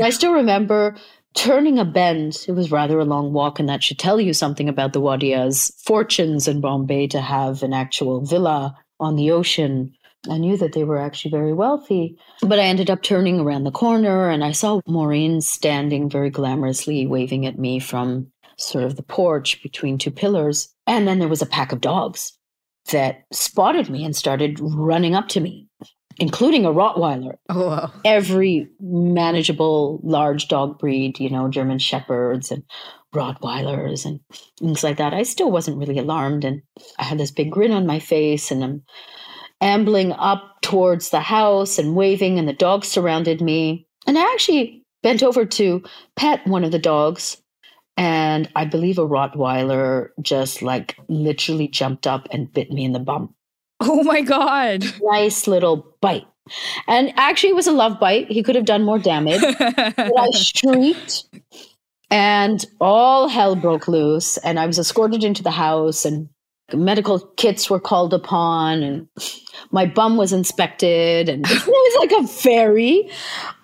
I 0.00 0.10
still 0.10 0.32
remember 0.32 0.96
turning 1.34 1.78
a 1.78 1.84
bend. 1.84 2.44
It 2.48 2.52
was 2.52 2.70
rather 2.70 2.98
a 2.98 3.04
long 3.04 3.32
walk, 3.32 3.58
and 3.58 3.68
that 3.68 3.82
should 3.82 3.98
tell 3.98 4.20
you 4.20 4.32
something 4.32 4.68
about 4.68 4.92
the 4.92 5.00
Wadia's 5.00 5.72
fortunes 5.84 6.48
in 6.48 6.60
Bombay 6.60 7.08
to 7.08 7.20
have 7.20 7.62
an 7.62 7.72
actual 7.72 8.24
villa 8.24 8.76
on 8.98 9.16
the 9.16 9.30
ocean 9.30 9.94
I 10.28 10.36
knew 10.36 10.56
that 10.58 10.72
they 10.72 10.84
were 10.84 10.98
actually 10.98 11.30
very 11.30 11.54
wealthy, 11.54 12.18
but 12.42 12.58
I 12.58 12.64
ended 12.64 12.90
up 12.90 13.02
turning 13.02 13.40
around 13.40 13.64
the 13.64 13.70
corner 13.70 14.28
and 14.28 14.44
I 14.44 14.52
saw 14.52 14.80
Maureen 14.86 15.40
standing 15.40 16.10
very 16.10 16.30
glamorously 16.30 17.08
waving 17.08 17.46
at 17.46 17.58
me 17.58 17.78
from 17.78 18.30
sort 18.58 18.84
of 18.84 18.96
the 18.96 19.02
porch 19.02 19.62
between 19.62 19.96
two 19.96 20.10
pillars. 20.10 20.68
And 20.86 21.08
then 21.08 21.20
there 21.20 21.28
was 21.28 21.40
a 21.40 21.46
pack 21.46 21.72
of 21.72 21.80
dogs 21.80 22.36
that 22.92 23.24
spotted 23.32 23.88
me 23.88 24.04
and 24.04 24.14
started 24.14 24.58
running 24.60 25.14
up 25.14 25.28
to 25.28 25.40
me. 25.40 25.68
Including 26.18 26.64
a 26.64 26.70
Rottweiler. 26.70 27.34
Oh, 27.48 27.66
wow. 27.66 27.92
Every 28.04 28.68
manageable 28.80 30.00
large 30.02 30.48
dog 30.48 30.78
breed, 30.78 31.20
you 31.20 31.30
know, 31.30 31.48
German 31.48 31.78
Shepherds 31.78 32.50
and 32.50 32.62
Rottweilers 33.14 34.04
and 34.04 34.20
things 34.58 34.84
like 34.84 34.98
that. 34.98 35.14
I 35.14 35.22
still 35.22 35.50
wasn't 35.50 35.78
really 35.78 35.98
alarmed. 35.98 36.44
And 36.44 36.62
I 36.98 37.04
had 37.04 37.18
this 37.18 37.30
big 37.30 37.50
grin 37.50 37.72
on 37.72 37.86
my 37.86 37.98
face 37.98 38.50
and 38.50 38.62
I'm 38.62 38.82
ambling 39.60 40.12
up 40.12 40.62
towards 40.62 41.10
the 41.10 41.20
house 41.20 41.78
and 41.78 41.94
waving, 41.94 42.38
and 42.38 42.48
the 42.48 42.52
dogs 42.52 42.88
surrounded 42.88 43.40
me. 43.40 43.86
And 44.06 44.18
I 44.18 44.22
actually 44.32 44.84
bent 45.02 45.22
over 45.22 45.44
to 45.44 45.82
pet 46.16 46.46
one 46.46 46.64
of 46.64 46.72
the 46.72 46.78
dogs. 46.78 47.36
And 47.96 48.48
I 48.56 48.64
believe 48.64 48.98
a 48.98 49.06
Rottweiler 49.06 50.08
just 50.22 50.62
like 50.62 50.96
literally 51.08 51.68
jumped 51.68 52.06
up 52.06 52.28
and 52.30 52.50
bit 52.50 52.70
me 52.70 52.84
in 52.84 52.92
the 52.92 52.98
bum. 52.98 53.34
Oh 53.80 54.02
my 54.02 54.20
God. 54.20 54.84
Nice 55.02 55.46
little 55.46 55.94
bite. 56.00 56.26
And 56.86 57.12
actually, 57.16 57.50
it 57.50 57.56
was 57.56 57.66
a 57.66 57.72
love 57.72 57.98
bite. 58.00 58.30
He 58.30 58.42
could 58.42 58.56
have 58.56 58.64
done 58.64 58.82
more 58.82 58.98
damage. 58.98 59.40
but 59.40 59.98
I 59.98 60.28
shrieked 60.34 61.24
and 62.10 62.64
all 62.80 63.28
hell 63.28 63.54
broke 63.56 63.88
loose. 63.88 64.36
And 64.38 64.58
I 64.58 64.66
was 64.66 64.78
escorted 64.78 65.24
into 65.24 65.42
the 65.42 65.52
house, 65.52 66.04
and 66.04 66.28
medical 66.74 67.18
kits 67.36 67.68
were 67.68 67.80
called 67.80 68.14
upon, 68.14 68.82
and 68.82 69.08
my 69.70 69.86
bum 69.86 70.16
was 70.16 70.32
inspected. 70.32 71.28
And 71.28 71.44
it 71.48 71.66
was 71.66 71.96
like 71.98 72.24
a 72.24 72.26
very 72.42 73.10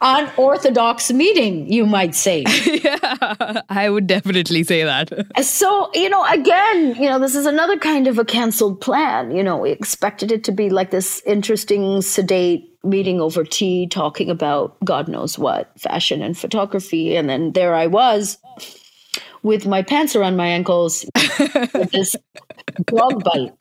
unorthodox 0.00 1.12
meeting, 1.12 1.70
you 1.72 1.86
might 1.86 2.14
say. 2.14 2.44
yeah, 2.66 3.62
I 3.68 3.88
would 3.90 4.06
definitely 4.06 4.64
say 4.64 4.84
that. 4.84 5.10
So, 5.42 5.90
you 5.94 6.08
know, 6.08 6.24
again, 6.26 6.94
you 6.96 7.08
know, 7.08 7.18
this 7.18 7.34
is 7.34 7.46
another 7.46 7.78
kind 7.78 8.06
of 8.06 8.18
a 8.18 8.24
canceled 8.24 8.80
plan. 8.80 9.30
You 9.30 9.42
know, 9.42 9.56
we 9.56 9.70
expected 9.70 10.32
it 10.32 10.44
to 10.44 10.52
be 10.52 10.70
like 10.70 10.90
this 10.90 11.22
interesting, 11.26 12.02
sedate 12.02 12.72
meeting 12.84 13.20
over 13.20 13.44
tea, 13.44 13.88
talking 13.88 14.30
about 14.30 14.76
God 14.84 15.08
knows 15.08 15.38
what, 15.38 15.78
fashion 15.80 16.22
and 16.22 16.38
photography. 16.38 17.16
And 17.16 17.28
then 17.28 17.52
there 17.52 17.74
I 17.74 17.86
was 17.86 18.38
with 19.46 19.64
my 19.64 19.80
pants 19.80 20.16
around 20.16 20.36
my 20.36 20.48
ankles 20.48 21.06
with 21.72 21.92
this 21.92 22.16
dog 22.86 23.22
bite. 23.22 23.52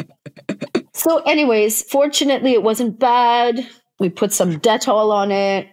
So, 0.94 1.20
anyways, 1.20 1.84
fortunately, 1.84 2.54
it 2.54 2.63
wasn't 2.63 2.98
bad. 2.98 3.60
We 4.00 4.10
put 4.10 4.34
some 4.34 4.60
Dettol 4.60 5.12
on 5.12 5.32
it. 5.32 5.68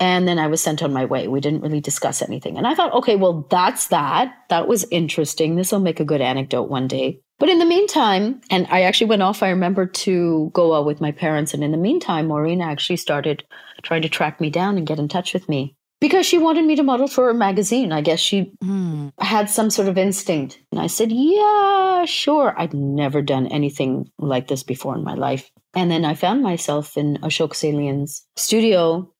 And 0.00 0.26
then 0.26 0.40
I 0.40 0.48
was 0.48 0.60
sent 0.60 0.82
on 0.82 0.92
my 0.92 1.04
way. 1.04 1.28
We 1.28 1.40
didn't 1.40 1.62
really 1.62 1.80
discuss 1.80 2.20
anything. 2.22 2.58
And 2.58 2.66
I 2.66 2.74
thought, 2.74 2.92
okay, 2.92 3.14
well, 3.14 3.46
that's 3.48 3.86
that. 3.86 4.34
That 4.50 4.66
was 4.66 4.84
interesting. 4.90 5.54
This 5.54 5.70
will 5.70 5.80
make 5.80 6.00
a 6.00 6.04
good 6.04 6.20
anecdote 6.20 6.68
one 6.68 6.88
day. 6.88 7.20
But 7.38 7.48
in 7.48 7.60
the 7.60 7.64
meantime, 7.64 8.40
and 8.50 8.66
I 8.68 8.82
actually 8.82 9.06
went 9.06 9.22
off, 9.22 9.42
I 9.42 9.50
remember 9.50 9.86
to 9.86 10.50
Goa 10.54 10.82
with 10.82 11.00
my 11.00 11.12
parents. 11.12 11.54
And 11.54 11.62
in 11.62 11.70
the 11.70 11.78
meantime, 11.78 12.26
Maureen 12.26 12.60
actually 12.60 12.96
started 12.96 13.44
trying 13.82 14.02
to 14.02 14.08
track 14.08 14.40
me 14.40 14.50
down 14.50 14.76
and 14.76 14.86
get 14.86 14.98
in 14.98 15.08
touch 15.08 15.32
with 15.32 15.48
me 15.48 15.76
because 16.00 16.26
she 16.26 16.38
wanted 16.38 16.64
me 16.64 16.76
to 16.76 16.82
model 16.82 17.08
for 17.08 17.30
a 17.30 17.34
magazine. 17.34 17.92
I 17.92 18.00
guess 18.00 18.20
she 18.20 18.52
Hmm. 18.62 19.08
had 19.20 19.48
some 19.50 19.70
sort 19.70 19.88
of 19.88 19.96
instinct. 19.98 20.60
And 20.72 20.80
I 20.80 20.86
said, 20.88 21.10
yeah, 21.12 22.04
sure. 22.04 22.54
I'd 22.58 22.74
never 22.74 23.22
done 23.22 23.46
anything 23.46 24.10
like 24.18 24.48
this 24.48 24.62
before 24.62 24.94
in 24.96 25.04
my 25.04 25.14
life. 25.14 25.50
And 25.74 25.90
then 25.90 26.04
I 26.04 26.14
found 26.14 26.42
myself 26.42 26.96
in 26.96 27.18
Ashok 27.22 27.54
Salian's 27.54 28.26
studio 28.36 29.10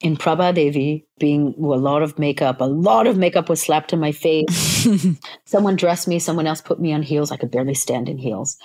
in 0.00 0.16
Prabha 0.16 0.54
Devi, 0.54 1.06
being 1.18 1.54
a 1.58 1.62
lot 1.62 2.02
of 2.02 2.18
makeup. 2.18 2.60
A 2.60 2.64
lot 2.64 3.06
of 3.06 3.16
makeup 3.16 3.48
was 3.48 3.60
slapped 3.62 3.90
to 3.90 3.96
my 3.96 4.12
face. 4.12 4.86
someone 5.46 5.76
dressed 5.76 6.06
me, 6.08 6.18
someone 6.18 6.46
else 6.46 6.60
put 6.60 6.78
me 6.80 6.92
on 6.92 7.02
heels. 7.02 7.30
I 7.32 7.36
could 7.38 7.50
barely 7.50 7.74
stand 7.74 8.08
in 8.08 8.18
heels. 8.18 8.58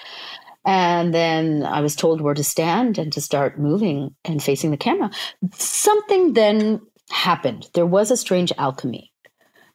And 0.65 1.13
then 1.13 1.63
I 1.63 1.79
was 1.79 1.95
told 1.95 2.19
where 2.19 2.33
to 2.33 2.43
stand 2.43 2.97
and 2.97 3.13
to 3.13 3.21
start 3.21 3.57
moving 3.57 4.13
and 4.25 4.43
facing 4.43 4.71
the 4.71 4.77
camera. 4.77 5.09
Something 5.53 6.33
then 6.33 6.81
happened. 7.11 7.69
There 7.73 7.85
was 7.85 8.11
a 8.11 8.17
strange 8.17 8.51
alchemy 8.57 9.11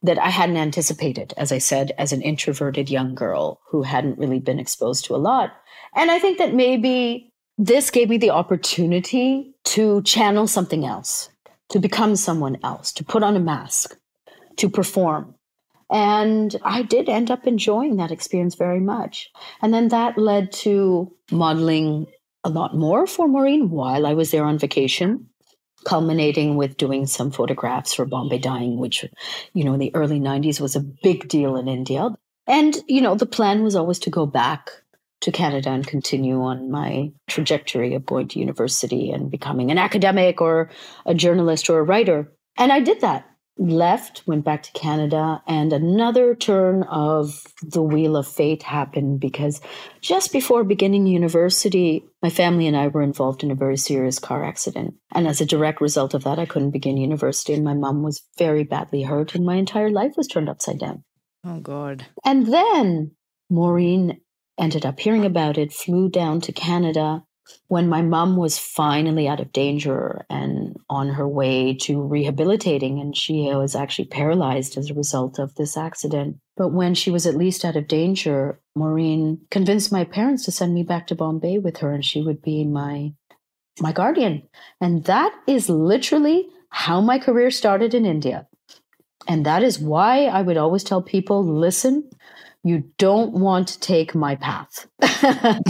that 0.03 0.19
I 0.19 0.29
hadn't 0.29 0.59
anticipated, 0.59 1.33
as 1.37 1.51
I 1.51 1.59
said, 1.59 1.93
as 1.97 2.13
an 2.13 2.21
introverted 2.21 2.91
young 2.91 3.15
girl 3.15 3.61
who 3.69 3.83
hadn't 3.83 4.19
really 4.19 4.39
been 4.39 4.59
exposed 4.59 5.07
to 5.07 5.15
a 5.15 5.17
lot. 5.17 5.53
And 5.95 6.11
I 6.11 6.19
think 6.19 6.39
that 6.39 6.55
maybe 6.55 7.33
this 7.57 7.91
gave 7.91 8.11
me 8.11 8.19
the 8.19 8.31
opportunity 8.31 9.55
to 9.65 10.03
channel 10.03 10.47
something 10.47 10.85
else, 10.85 11.31
to 11.71 11.79
become 11.79 12.17
someone 12.17 12.59
else, 12.63 12.93
to 12.93 13.05
put 13.05 13.23
on 13.23 13.37
a 13.37 13.41
mask, 13.41 13.97
to 14.57 14.69
perform. 14.69 15.35
And 15.91 16.55
I 16.65 16.83
did 16.83 17.09
end 17.09 17.31
up 17.31 17.47
enjoying 17.47 17.97
that 17.97 18.11
experience 18.11 18.57
very 18.57 18.81
much. 18.81 19.31
And 19.63 19.73
then 19.73 19.89
that 19.89 20.19
led 20.19 20.53
to 20.53 21.15
modeling 21.31 22.07
a 22.43 22.51
lot 22.51 22.77
more 22.77 23.07
for 23.07 23.27
Maureen 23.27 23.71
while 23.71 24.07
I 24.07 24.15
was 24.15 24.31
there 24.31 24.45
on 24.45 24.59
vacation, 24.59 25.29
culminating 25.85 26.57
with 26.57 26.77
doing 26.77 27.07
some 27.07 27.31
photographs 27.31 27.95
for 27.95 28.05
Bombay 28.05 28.39
Dyeing, 28.39 28.79
which, 28.79 29.05
you 29.53 29.65
know, 29.65 29.75
in 29.75 29.81
the 29.81 29.95
early 29.95 30.21
90s 30.21 30.61
was 30.61 30.77
a 30.77 30.81
big 30.81 31.29
deal 31.29 31.57
in 31.57 31.69
India. 31.69 32.11
And, 32.47 32.77
you 32.87 33.01
know, 33.01 33.15
the 33.15 33.27
plan 33.27 33.63
was 33.63 33.77
always 33.77 33.99
to 34.01 34.11
go 34.11 34.27
back 34.27 34.71
to 35.23 35.33
Canada 35.33 35.71
and 35.71 35.87
continue 35.87 36.43
on 36.43 36.71
my 36.71 37.11
trajectory 37.29 37.95
of 37.95 38.05
going 38.05 38.29
to 38.29 38.39
university 38.39 39.11
and 39.11 39.31
becoming 39.31 39.71
an 39.71 39.79
academic 39.79 40.41
or 40.41 40.71
a 41.07 41.15
journalist 41.15 41.71
or 41.71 41.79
a 41.79 41.83
writer. 41.83 42.31
And 42.59 42.71
I 42.71 42.81
did 42.81 43.01
that. 43.01 43.25
Left, 43.57 44.23
went 44.27 44.45
back 44.45 44.65
to 44.65 44.73
Canada, 44.73 45.41
and 45.47 45.73
another 45.73 46.35
turn 46.35 46.83
of 46.85 47.45
the 47.63 47.83
wheel 47.83 48.17
of 48.17 48.27
fate 48.27 48.65
happened 48.65 49.21
because 49.21 49.61
just 50.01 50.33
before 50.33 50.65
beginning 50.65 51.07
university, 51.07 52.05
my 52.21 52.31
family 52.31 52.67
and 52.67 52.77
I 52.77 52.89
were 52.89 53.03
involved 53.03 53.45
in 53.45 53.53
a 53.53 53.57
very 53.57 53.77
serious 53.77 54.19
car 54.19 54.45
accident. 54.45 54.95
And 55.15 55.29
as 55.29 55.41
a 55.41 55.47
direct 55.47 55.81
result 55.81 56.15
of 56.15 56.25
that, 56.25 56.41
I 56.41 56.47
couldn't 56.47 56.73
begin 56.73 56.97
university, 56.97 57.55
and 57.55 57.63
my 57.63 57.75
mom 57.75 58.03
was 58.03 58.23
very 58.39 58.65
badly 58.65 59.03
hurt, 59.03 59.37
and 59.37 59.47
my 59.47 59.55
entire 59.55 59.91
life 59.91 60.15
was 60.17 60.27
turned 60.27 60.49
upside 60.49 60.81
down. 60.81 61.05
Oh, 61.45 61.61
God. 61.61 62.07
And 62.25 62.53
then 62.53 63.13
Maureen 63.49 64.21
ended 64.59 64.85
up 64.85 64.99
hearing 64.99 65.25
about 65.25 65.59
it, 65.59 65.73
flew 65.73 66.09
down 66.09 66.41
to 66.41 66.53
Canada 66.53 67.23
when 67.69 67.89
my 67.89 68.03
mom 68.03 68.37
was 68.37 68.59
finally 68.59 69.29
out 69.29 69.41
of 69.41 69.53
danger 69.53 70.25
and 70.31 70.77
on 70.89 71.09
her 71.09 71.29
way 71.29 71.75
to 71.75 72.01
rehabilitating. 72.01 73.01
And 73.01 73.17
she 73.17 73.53
was 73.55 73.75
actually 73.75 74.07
paralyzed 74.07 74.77
as 74.77 74.91
a 74.91 74.95
result 74.95 75.39
of 75.39 75.55
this 75.55 75.77
accident. 75.77 76.39
But 76.57 76.69
when 76.69 76.95
she 76.95 77.11
was 77.11 77.27
at 77.27 77.37
least 77.37 77.65
out 77.65 77.77
of 77.77 77.89
danger, 77.89 78.61
Maureen 78.75 79.41
convinced 79.51 79.93
my 79.93 80.05
parents 80.05 80.45
to 80.45 80.53
send 80.53 80.75
me 80.75 80.83
back 80.83 81.07
to 81.09 81.15
Bombay 81.15 81.59
with 81.59 81.79
her, 81.79 81.93
and 81.93 82.05
she 82.05 82.23
would 82.23 82.43
be 82.43 82.65
my 82.65 83.13
my 83.81 83.93
guardian. 83.93 84.43
And 84.81 85.05
that 85.05 85.35
is 85.49 85.69
literally 85.69 86.49
how 86.69 87.01
my 87.01 87.19
career 87.19 87.51
started 87.51 87.93
in 87.93 88.07
India. 88.07 88.47
And 89.27 89.45
that 89.47 89.63
is 89.63 89.79
why 89.79 90.27
I 90.27 90.43
would 90.43 90.57
always 90.57 90.85
tell 90.85 91.03
people 91.03 91.45
listen, 91.45 92.09
you 92.65 92.83
don't 92.97 93.35
want 93.35 93.69
to 93.69 93.79
take 93.81 94.15
my 94.15 94.37
path. 94.37 94.87
and, 95.23 95.63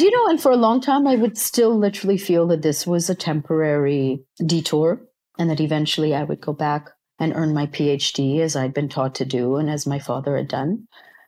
you 0.00 0.10
know, 0.10 0.28
and 0.28 0.40
for 0.40 0.52
a 0.52 0.56
long 0.56 0.80
time, 0.80 1.08
I 1.08 1.16
would 1.16 1.36
still 1.36 1.76
literally 1.76 2.18
feel 2.18 2.46
that 2.46 2.62
this 2.62 2.86
was 2.86 3.10
a 3.10 3.16
temporary 3.16 4.22
detour 4.46 5.02
and 5.36 5.50
that 5.50 5.60
eventually 5.60 6.14
I 6.14 6.22
would 6.22 6.40
go 6.40 6.52
back 6.52 6.90
and 7.18 7.34
earn 7.34 7.52
my 7.52 7.66
PhD 7.66 8.38
as 8.40 8.54
I'd 8.54 8.74
been 8.74 8.88
taught 8.88 9.16
to 9.16 9.24
do 9.24 9.56
and 9.56 9.68
as 9.68 9.88
my 9.88 9.98
father 9.98 10.36
had 10.36 10.46
done. 10.46 10.86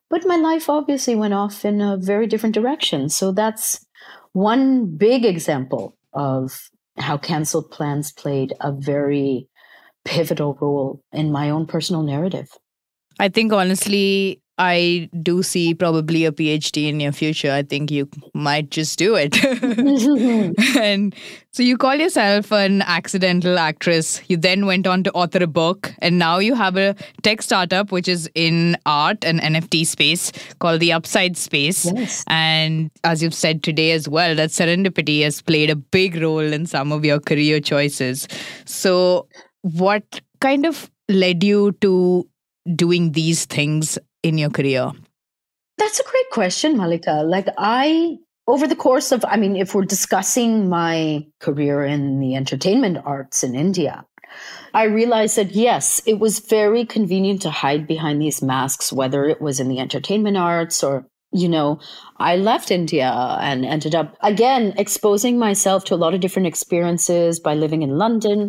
But 0.09 0.25
my 0.25 0.37
life 0.37 0.71
obviously 0.71 1.17
went 1.17 1.35
off 1.35 1.65
in 1.65 1.81
a 1.81 1.97
very 1.97 2.29
different 2.29 2.55
direction. 2.55 3.09
So 3.09 3.33
that's 3.33 3.85
one 4.33 4.97
big 4.97 5.25
example 5.25 5.97
of 6.13 6.71
how 6.97 7.19
canceled 7.19 7.73
plans 7.73 8.13
played 8.13 8.53
a 8.61 8.71
very 8.71 9.49
pivotal 10.05 10.57
role 10.61 11.03
in 11.13 11.33
my 11.33 11.51
own 11.51 11.67
personal 11.67 12.03
narrative. 12.03 12.49
I 13.19 13.29
think 13.29 13.53
honestly, 13.53 14.41
I 14.59 15.11
do 15.23 15.43
see 15.43 15.75
probably 15.75 16.25
a 16.25 16.33
PhD 16.33 16.89
in 16.89 16.99
your 16.99 17.13
future. 17.13 17.53
I 17.53 17.63
think 17.63 17.91
you 17.91 18.09
might 18.33 18.71
just 18.71 18.99
do 18.99 19.15
it. 19.15 19.37
and 20.77 21.15
so 21.53 21.63
you 21.63 21.77
call 21.77 21.97
yourself 21.97 22.51
an 22.53 22.81
accidental 22.83 23.59
actress. 23.59 24.23
You 24.29 24.39
then 24.39 24.65
went 24.65 24.87
on 24.87 25.05
to 25.05 25.13
author 25.13 25.43
a 25.43 25.47
book, 25.47 25.93
and 25.99 26.19
now 26.19 26.39
you 26.39 26.55
have 26.55 26.77
a 26.77 26.97
tech 27.23 27.43
startup 27.43 27.93
which 27.93 28.09
is 28.09 28.31
in 28.35 28.79
art 28.87 29.25
and 29.27 29.41
NFT 29.41 29.87
space 29.87 30.33
called 30.59 30.81
the 30.81 30.93
Upside 30.93 31.37
Space. 31.37 31.85
Yes. 31.93 32.25
And 32.27 32.91
as 33.05 33.23
you've 33.23 33.35
said 33.35 33.63
today 33.63 33.93
as 33.93 34.09
well, 34.09 34.35
that 34.37 34.51
serendipity 34.51 35.23
has 35.23 35.43
played 35.43 35.69
a 35.69 35.77
big 35.77 36.17
role 36.17 36.39
in 36.39 36.65
some 36.65 36.93
of 36.93 37.05
your 37.05 37.21
career 37.21 37.61
choices. 37.61 38.27
So, 38.65 39.29
what 39.61 40.21
kind 40.41 40.65
of 40.65 40.91
led 41.09 41.45
you 41.45 41.73
to 41.83 42.27
doing 42.75 43.13
these 43.13 43.45
things 43.45 43.99
in 44.23 44.39
your 44.39 44.51
career? 44.51 44.93
That's 45.79 46.01
a 46.01 46.05
great 46.05 46.31
question, 46.33 46.77
Mallika. 46.77 47.29
Like, 47.29 47.49
I, 47.59 48.17
over 48.47 48.67
the 48.67 48.77
course 48.77 49.13
of, 49.13 49.25
I 49.27 49.37
mean, 49.37 49.57
if 49.57 49.75
we're 49.75 49.85
discussing 49.85 50.69
my 50.69 51.27
career 51.41 51.85
in 51.85 52.19
the 52.21 52.35
entertainment 52.35 52.99
arts 53.05 53.45
in 53.45 53.55
India, 53.55 54.05
I 54.75 54.85
realized 54.85 55.37
that 55.37 55.53
yes, 55.53 56.03
it 56.07 56.19
was 56.19 56.41
very 56.41 56.85
convenient 56.85 57.43
to 57.43 57.51
hide 57.51 57.87
behind 57.87 58.21
these 58.21 58.43
masks, 58.43 58.93
whether 58.93 59.25
it 59.25 59.41
was 59.41 59.61
in 59.61 59.69
the 59.69 59.79
entertainment 59.79 60.37
arts 60.37 60.83
or 60.83 61.07
you 61.33 61.49
know, 61.49 61.81
I 62.19 62.37
left 62.37 62.71
India 62.71 63.11
and 63.41 63.65
ended 63.65 63.95
up 63.95 64.17
again 64.23 64.75
exposing 64.79 65.39
myself 65.39 65.85
to 65.85 65.95
a 65.95 65.97
lot 65.97 66.15
of 66.15 66.21
different 66.21 66.49
experiences 66.49 67.41
by 67.41 67.55
living 67.55 67.83
in 67.83 67.99
London, 67.99 68.49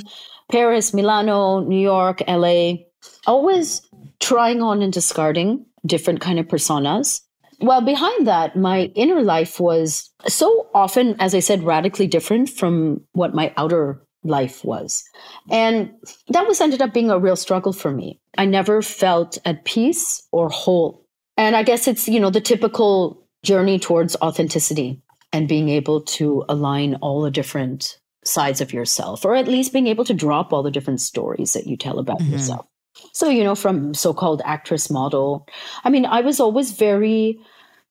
Paris, 0.49 0.93
Milano, 0.93 1.59
New 1.59 1.79
York, 1.79 2.21
LA, 2.27 2.75
always 3.25 3.81
trying 4.19 4.61
on 4.61 4.81
and 4.81 4.93
discarding 4.93 5.65
different 5.85 6.21
kind 6.21 6.39
of 6.39 6.47
personas. 6.47 7.21
Well, 7.59 7.81
behind 7.81 8.27
that, 8.27 8.55
my 8.55 8.91
inner 8.93 9.21
life 9.21 9.59
was 9.59 10.11
so 10.27 10.67
often, 10.75 11.15
as 11.19 11.33
I 11.33 11.39
said, 11.39 11.63
radically 11.63 12.07
different 12.07 12.49
from 12.49 13.01
what 13.13 13.33
my 13.33 13.53
outer 13.57 14.05
life 14.23 14.63
was. 14.63 15.03
And 15.49 15.91
that 16.29 16.47
was 16.47 16.61
ended 16.61 16.81
up 16.81 16.93
being 16.93 17.09
a 17.09 17.19
real 17.19 17.35
struggle 17.35 17.73
for 17.73 17.91
me. 17.91 18.19
I 18.37 18.45
never 18.45 18.81
felt 18.81 19.37
at 19.45 19.65
peace 19.65 20.27
or 20.31 20.49
whole. 20.49 21.05
And 21.35 21.55
I 21.55 21.63
guess 21.63 21.87
it's, 21.87 22.07
you 22.07 22.19
know, 22.19 22.29
the 22.29 22.41
typical 22.41 23.25
journey 23.43 23.79
towards 23.79 24.15
authenticity 24.17 25.01
and 25.33 25.47
being 25.47 25.69
able 25.69 26.01
to 26.01 26.43
align 26.49 26.95
all 26.95 27.21
the 27.21 27.31
different 27.31 27.97
sides 28.23 28.61
of 28.61 28.73
yourself, 28.73 29.25
or 29.25 29.35
at 29.35 29.47
least 29.47 29.73
being 29.73 29.87
able 29.87 30.05
to 30.05 30.13
drop 30.13 30.51
all 30.51 30.63
the 30.63 30.71
different 30.71 31.01
stories 31.01 31.53
that 31.53 31.65
you 31.65 31.77
tell 31.77 31.99
about 31.99 32.19
mm-hmm. 32.19 32.33
yourself. 32.33 32.67
So, 33.13 33.29
you 33.29 33.43
know, 33.43 33.55
from 33.55 33.93
so 33.93 34.13
called 34.13 34.41
actress 34.45 34.89
model, 34.89 35.47
I 35.83 35.89
mean, 35.89 36.05
I 36.05 36.21
was 36.21 36.39
always 36.39 36.71
very 36.71 37.39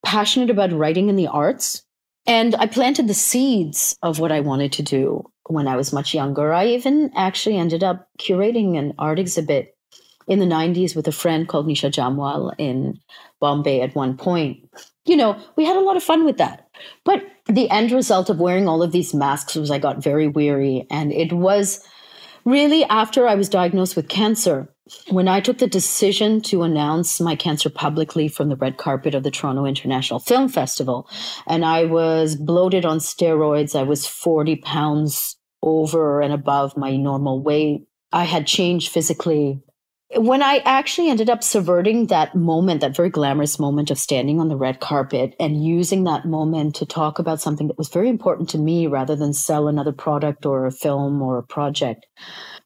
passionate 0.04 0.50
about 0.50 0.72
writing 0.72 1.08
in 1.08 1.16
the 1.16 1.26
arts. 1.26 1.82
And 2.26 2.54
I 2.56 2.66
planted 2.66 3.06
the 3.06 3.14
seeds 3.14 3.96
of 4.02 4.18
what 4.18 4.32
I 4.32 4.40
wanted 4.40 4.72
to 4.72 4.82
do 4.82 5.24
when 5.48 5.68
I 5.68 5.76
was 5.76 5.92
much 5.92 6.14
younger. 6.14 6.52
I 6.52 6.66
even 6.66 7.10
actually 7.14 7.56
ended 7.56 7.84
up 7.84 8.08
curating 8.18 8.78
an 8.78 8.94
art 8.98 9.18
exhibit 9.18 9.76
in 10.28 10.40
the 10.40 10.46
90s 10.46 10.96
with 10.96 11.06
a 11.06 11.12
friend 11.12 11.48
called 11.48 11.66
Nisha 11.66 11.90
Jamwal 11.90 12.52
in 12.58 12.98
Bombay 13.40 13.80
at 13.80 13.94
one 13.94 14.16
point. 14.16 14.68
You 15.04 15.16
know, 15.16 15.40
we 15.54 15.64
had 15.64 15.76
a 15.76 15.80
lot 15.80 15.96
of 15.96 16.02
fun 16.02 16.24
with 16.24 16.38
that. 16.38 16.68
But 17.04 17.22
the 17.46 17.70
end 17.70 17.92
result 17.92 18.28
of 18.28 18.40
wearing 18.40 18.66
all 18.66 18.82
of 18.82 18.90
these 18.90 19.14
masks 19.14 19.54
was 19.54 19.70
I 19.70 19.78
got 19.78 20.02
very 20.02 20.26
weary. 20.26 20.86
And 20.90 21.12
it 21.12 21.32
was 21.32 21.86
really 22.46 22.84
after 22.84 23.28
I 23.28 23.34
was 23.34 23.50
diagnosed 23.50 23.96
with 23.96 24.08
cancer 24.08 24.72
when 25.10 25.26
I 25.26 25.40
took 25.40 25.58
the 25.58 25.66
decision 25.66 26.40
to 26.42 26.62
announce 26.62 27.20
my 27.20 27.34
cancer 27.34 27.68
publicly 27.68 28.28
from 28.28 28.48
the 28.48 28.56
red 28.56 28.76
carpet 28.76 29.14
of 29.14 29.24
the 29.24 29.32
Toronto 29.32 29.64
International 29.64 30.20
Film 30.20 30.48
Festival, 30.48 31.08
and 31.46 31.64
I 31.64 31.84
was 31.86 32.36
bloated 32.36 32.84
on 32.84 32.98
steroids, 32.98 33.78
I 33.78 33.82
was 33.82 34.06
40 34.06 34.56
pounds 34.56 35.36
over 35.60 36.20
and 36.20 36.32
above 36.32 36.76
my 36.76 36.96
normal 36.96 37.42
weight. 37.42 37.88
I 38.12 38.24
had 38.24 38.46
changed 38.46 38.92
physically. 38.92 39.60
When 40.16 40.42
I 40.42 40.58
actually 40.64 41.10
ended 41.10 41.28
up 41.28 41.42
subverting 41.42 42.06
that 42.06 42.34
moment, 42.34 42.80
that 42.80 42.96
very 42.96 43.10
glamorous 43.10 43.58
moment 43.58 43.90
of 43.90 43.98
standing 43.98 44.40
on 44.40 44.48
the 44.48 44.56
red 44.56 44.80
carpet 44.80 45.34
and 45.38 45.62
using 45.62 46.04
that 46.04 46.24
moment 46.24 46.74
to 46.76 46.86
talk 46.86 47.18
about 47.18 47.40
something 47.40 47.68
that 47.68 47.78
was 47.78 47.88
very 47.88 48.08
important 48.08 48.48
to 48.50 48.58
me 48.58 48.86
rather 48.86 49.14
than 49.14 49.32
sell 49.32 49.68
another 49.68 49.92
product 49.92 50.46
or 50.46 50.66
a 50.66 50.72
film 50.72 51.20
or 51.20 51.38
a 51.38 51.42
project, 51.42 52.06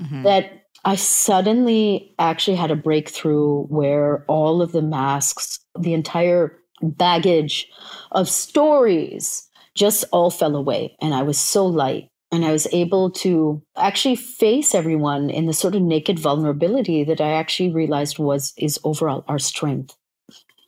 mm-hmm. 0.00 0.22
that 0.22 0.64
I 0.84 0.96
suddenly 0.96 2.14
actually 2.18 2.56
had 2.56 2.70
a 2.70 2.76
breakthrough 2.76 3.64
where 3.64 4.24
all 4.28 4.62
of 4.62 4.72
the 4.72 4.82
masks, 4.82 5.58
the 5.78 5.94
entire 5.94 6.56
baggage 6.82 7.68
of 8.12 8.28
stories 8.28 9.46
just 9.74 10.04
all 10.12 10.30
fell 10.30 10.56
away. 10.56 10.96
And 11.00 11.14
I 11.14 11.22
was 11.22 11.38
so 11.38 11.66
light. 11.66 12.09
And 12.32 12.44
I 12.44 12.52
was 12.52 12.68
able 12.72 13.10
to 13.10 13.60
actually 13.76 14.16
face 14.16 14.74
everyone 14.74 15.30
in 15.30 15.46
the 15.46 15.52
sort 15.52 15.74
of 15.74 15.82
naked 15.82 16.18
vulnerability 16.18 17.02
that 17.04 17.20
I 17.20 17.32
actually 17.32 17.72
realized 17.72 18.18
was 18.18 18.52
is 18.56 18.78
overall 18.84 19.24
our 19.26 19.38
strength. 19.38 19.96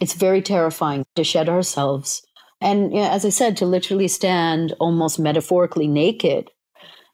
It's 0.00 0.14
very 0.14 0.42
terrifying 0.42 1.04
to 1.14 1.22
shed 1.22 1.48
ourselves. 1.48 2.26
And 2.60 2.92
you 2.92 3.00
know, 3.00 3.10
as 3.10 3.24
I 3.24 3.28
said, 3.28 3.56
to 3.58 3.66
literally 3.66 4.08
stand 4.08 4.74
almost 4.80 5.18
metaphorically 5.18 5.86
naked 5.86 6.50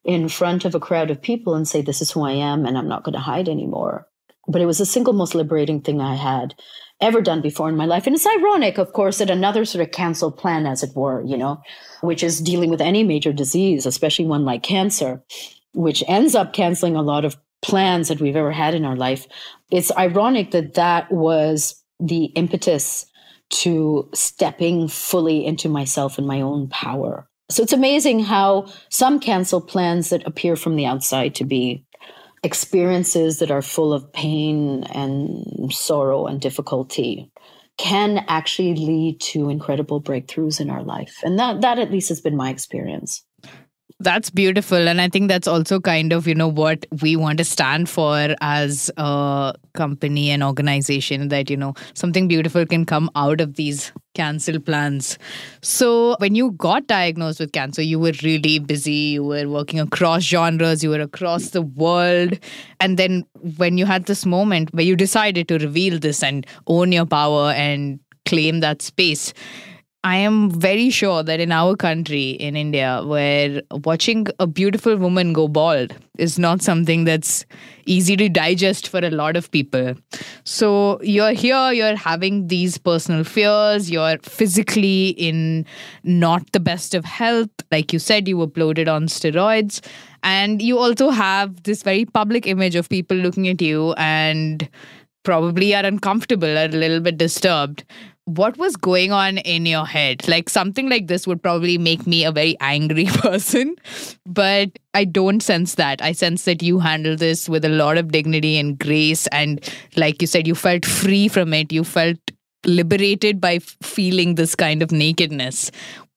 in 0.04 0.28
front 0.28 0.64
of 0.64 0.74
a 0.74 0.80
crowd 0.80 1.10
of 1.10 1.20
people 1.20 1.54
and 1.54 1.68
say, 1.68 1.82
This 1.82 2.00
is 2.00 2.10
who 2.10 2.22
I 2.22 2.32
am, 2.32 2.64
and 2.64 2.78
I'm 2.78 2.88
not 2.88 3.04
going 3.04 3.14
to 3.14 3.18
hide 3.18 3.48
anymore. 3.48 4.06
But 4.46 4.62
it 4.62 4.66
was 4.66 4.78
the 4.78 4.86
single 4.86 5.12
most 5.12 5.34
liberating 5.34 5.82
thing 5.82 6.00
I 6.00 6.14
had 6.14 6.54
ever 7.00 7.20
done 7.20 7.40
before 7.40 7.68
in 7.68 7.76
my 7.76 7.86
life. 7.86 8.06
And 8.06 8.14
it's 8.14 8.26
ironic, 8.26 8.78
of 8.78 8.92
course, 8.92 9.18
that 9.18 9.30
another 9.30 9.64
sort 9.64 9.84
of 9.84 9.92
cancel 9.92 10.32
plan, 10.32 10.66
as 10.66 10.82
it 10.82 10.94
were, 10.94 11.22
you 11.24 11.36
know, 11.36 11.60
which 12.00 12.22
is 12.22 12.40
dealing 12.40 12.70
with 12.70 12.80
any 12.80 13.04
major 13.04 13.32
disease, 13.32 13.86
especially 13.86 14.26
one 14.26 14.44
like 14.44 14.62
cancer, 14.62 15.22
which 15.74 16.02
ends 16.08 16.34
up 16.34 16.52
canceling 16.52 16.96
a 16.96 17.02
lot 17.02 17.24
of 17.24 17.36
plans 17.62 18.08
that 18.08 18.20
we've 18.20 18.36
ever 18.36 18.52
had 18.52 18.74
in 18.74 18.84
our 18.84 18.96
life. 18.96 19.26
It's 19.70 19.92
ironic 19.96 20.50
that 20.52 20.74
that 20.74 21.10
was 21.10 21.82
the 22.00 22.26
impetus 22.26 23.06
to 23.50 24.08
stepping 24.14 24.88
fully 24.88 25.44
into 25.44 25.68
myself 25.68 26.18
and 26.18 26.26
my 26.26 26.40
own 26.40 26.68
power. 26.68 27.28
So 27.50 27.62
it's 27.62 27.72
amazing 27.72 28.20
how 28.20 28.66
some 28.90 29.18
cancel 29.20 29.60
plans 29.60 30.10
that 30.10 30.26
appear 30.26 30.54
from 30.54 30.76
the 30.76 30.84
outside 30.84 31.34
to 31.36 31.44
be 31.44 31.84
experiences 32.42 33.38
that 33.38 33.50
are 33.50 33.62
full 33.62 33.92
of 33.92 34.12
pain 34.12 34.84
and 34.84 35.72
sorrow 35.72 36.26
and 36.26 36.40
difficulty 36.40 37.30
can 37.76 38.24
actually 38.28 38.74
lead 38.74 39.20
to 39.20 39.48
incredible 39.48 40.02
breakthroughs 40.02 40.60
in 40.60 40.68
our 40.68 40.82
life. 40.82 41.16
And 41.22 41.38
that 41.38 41.60
that 41.60 41.78
at 41.78 41.92
least 41.92 42.08
has 42.08 42.20
been 42.20 42.36
my 42.36 42.50
experience 42.50 43.24
that's 44.00 44.30
beautiful. 44.30 44.88
And 44.88 45.00
i 45.00 45.08
think 45.08 45.28
that's 45.28 45.48
also 45.48 45.80
kind 45.80 46.12
of 46.12 46.26
you 46.26 46.34
know 46.34 46.48
what 46.48 46.86
we 47.02 47.16
want 47.16 47.38
to 47.38 47.44
stand 47.44 47.88
for 47.88 48.34
as 48.40 48.90
a 48.96 49.54
company 49.74 50.30
and 50.30 50.42
organization 50.42 51.28
that 51.28 51.50
you 51.50 51.56
know 51.56 51.74
something 51.94 52.28
beautiful 52.28 52.64
can 52.66 52.84
come 52.84 53.10
out 53.16 53.40
of 53.40 53.54
these 53.54 53.92
cancel 54.14 54.58
plans. 54.58 55.16
So 55.62 56.16
when 56.18 56.34
you 56.34 56.50
got 56.52 56.86
diagnosed 56.88 57.40
with 57.40 57.52
cancer 57.52 57.82
you 57.82 57.98
were 57.98 58.12
really 58.22 58.58
busy 58.58 59.12
you 59.18 59.24
were 59.24 59.48
working 59.48 59.80
across 59.80 60.22
genres 60.22 60.82
you 60.82 60.90
were 60.90 61.00
across 61.00 61.50
the 61.50 61.62
world. 61.62 62.38
And 62.80 62.96
then 62.98 63.24
when 63.56 63.78
you 63.78 63.86
had 63.86 64.06
this 64.06 64.24
moment 64.24 64.72
where 64.74 64.84
you 64.84 64.96
decided 64.96 65.48
to 65.48 65.58
reveal 65.58 65.98
this 65.98 66.22
and 66.22 66.46
own 66.66 66.92
your 66.92 67.06
power 67.06 67.50
and 67.50 68.00
claim 68.26 68.60
that 68.60 68.82
space 68.82 69.32
I 70.04 70.16
am 70.18 70.48
very 70.48 70.90
sure 70.90 71.24
that 71.24 71.40
in 71.40 71.50
our 71.50 71.74
country, 71.74 72.30
in 72.30 72.54
India, 72.54 73.02
where 73.04 73.62
watching 73.84 74.28
a 74.38 74.46
beautiful 74.46 74.96
woman 74.96 75.32
go 75.32 75.48
bald 75.48 75.92
is 76.18 76.38
not 76.38 76.62
something 76.62 77.02
that's 77.02 77.44
easy 77.84 78.16
to 78.16 78.28
digest 78.28 78.88
for 78.88 78.98
a 78.98 79.10
lot 79.10 79.36
of 79.36 79.50
people. 79.50 79.94
So 80.44 81.02
you're 81.02 81.32
here, 81.32 81.72
you're 81.72 81.96
having 81.96 82.46
these 82.46 82.78
personal 82.78 83.24
fears, 83.24 83.90
you're 83.90 84.18
physically 84.18 85.08
in 85.08 85.66
not 86.04 86.52
the 86.52 86.60
best 86.60 86.94
of 86.94 87.04
health. 87.04 87.50
Like 87.72 87.92
you 87.92 87.98
said, 87.98 88.28
you 88.28 88.38
were 88.38 88.46
bloated 88.46 88.86
on 88.86 89.08
steroids. 89.08 89.84
And 90.22 90.62
you 90.62 90.78
also 90.78 91.10
have 91.10 91.64
this 91.64 91.82
very 91.82 92.04
public 92.04 92.46
image 92.46 92.76
of 92.76 92.88
people 92.88 93.16
looking 93.16 93.48
at 93.48 93.60
you 93.60 93.94
and 93.94 94.68
probably 95.24 95.74
are 95.74 95.84
uncomfortable, 95.84 96.56
are 96.56 96.66
a 96.66 96.68
little 96.68 97.00
bit 97.00 97.18
disturbed 97.18 97.84
what 98.28 98.58
was 98.58 98.76
going 98.76 99.10
on 99.10 99.38
in 99.38 99.64
your 99.64 99.86
head? 99.86 100.28
Like 100.28 100.50
something 100.50 100.90
like 100.90 101.06
this 101.06 101.26
would 101.26 101.42
probably 101.42 101.78
make 101.78 102.06
me 102.06 102.24
a 102.24 102.32
very 102.32 102.56
angry 102.60 103.06
person, 103.08 103.76
but 104.26 104.78
I 104.92 105.04
don't 105.04 105.42
sense 105.42 105.76
that. 105.76 106.02
I 106.02 106.12
sense 106.12 106.44
that 106.44 106.62
you 106.62 106.78
handle 106.78 107.16
this 107.16 107.48
with 107.48 107.64
a 107.64 107.70
lot 107.70 107.96
of 107.96 108.12
dignity 108.12 108.58
and 108.58 108.78
grace. 108.78 109.26
And 109.28 109.64
like 109.96 110.20
you 110.20 110.26
said, 110.26 110.46
you 110.46 110.54
felt 110.54 110.84
free 110.84 111.28
from 111.28 111.54
it. 111.54 111.72
You 111.72 111.84
felt 111.84 112.18
liberated 112.66 113.40
by 113.40 113.60
feeling 113.60 114.34
this 114.34 114.54
kind 114.54 114.82
of 114.82 114.92
nakedness. 114.92 115.70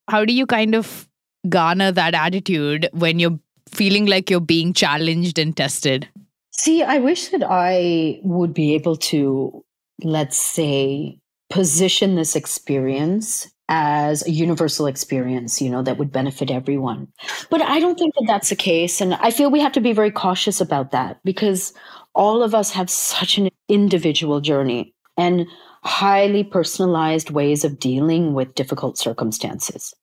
How 0.10 0.26
do 0.26 0.34
you 0.34 0.46
kind 0.46 0.76
of 0.76 1.08
garner 1.48 1.94
that 1.94 2.14
attitude 2.14 2.90
when 2.92 3.20
you're 3.20 3.40
feeling 3.70 4.06
like 4.06 4.30
you're 4.30 4.42
being 4.42 4.74
challenged 4.74 5.40
and 5.40 5.56
tested? 5.56 6.10
See, 6.52 6.84
I 6.84 6.98
wish 6.98 7.30
that 7.30 7.44
I 7.50 8.20
would 8.24 8.54
be 8.54 8.76
able 8.76 8.98
to, 8.98 9.64
let's 10.04 10.38
say, 10.38 11.21
position 11.52 12.16
this 12.16 12.36
experience 12.36 13.52
as 13.70 14.26
a 14.28 14.32
universal 14.32 14.86
experience, 14.86 15.62
you 15.62 15.70
know, 15.70 15.82
that 15.82 15.98
would 15.98 16.12
benefit 16.12 16.52
everyone. 16.52 17.08
But 17.50 17.62
I 17.62 17.80
don't 17.80 17.98
think 17.98 18.14
that 18.16 18.26
that's 18.28 18.50
the 18.50 18.56
case. 18.56 19.00
And 19.00 19.14
I 19.16 19.32
feel 19.32 19.50
we 19.50 19.62
have 19.62 19.72
to 19.74 19.82
be 19.82 19.94
very 19.94 20.12
cautious 20.12 20.60
about 20.60 20.92
that 20.92 21.20
because 21.24 21.74
all 22.14 22.44
of 22.44 22.54
us 22.54 22.72
have 22.72 22.90
such 22.90 23.38
an 23.38 23.50
individual 23.70 24.42
journey 24.42 24.94
and 25.18 25.48
highly 25.84 26.44
personalized 26.44 27.32
ways 27.32 27.64
of 27.64 27.80
dealing 27.80 28.34
with 28.34 28.56
difficult 28.56 28.98
circumstances. 28.98 29.94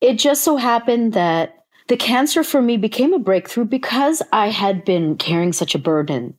It 0.00 0.14
just 0.14 0.42
so 0.42 0.56
happened 0.56 1.12
that 1.12 1.56
the 1.88 1.96
cancer 1.96 2.42
for 2.42 2.62
me 2.62 2.76
became 2.78 3.12
a 3.12 3.18
breakthrough 3.18 3.66
because 3.66 4.22
I 4.32 4.48
had 4.48 4.84
been 4.84 5.16
carrying 5.16 5.52
such 5.52 5.74
a 5.74 5.78
burden. 5.78 6.38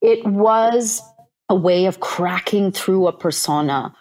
It 0.00 0.24
was 0.26 1.02
a 1.48 1.54
way 1.54 1.86
of 1.86 2.00
cracking 2.00 2.72
through 2.72 3.06
a 3.06 3.12
persona 3.16 3.94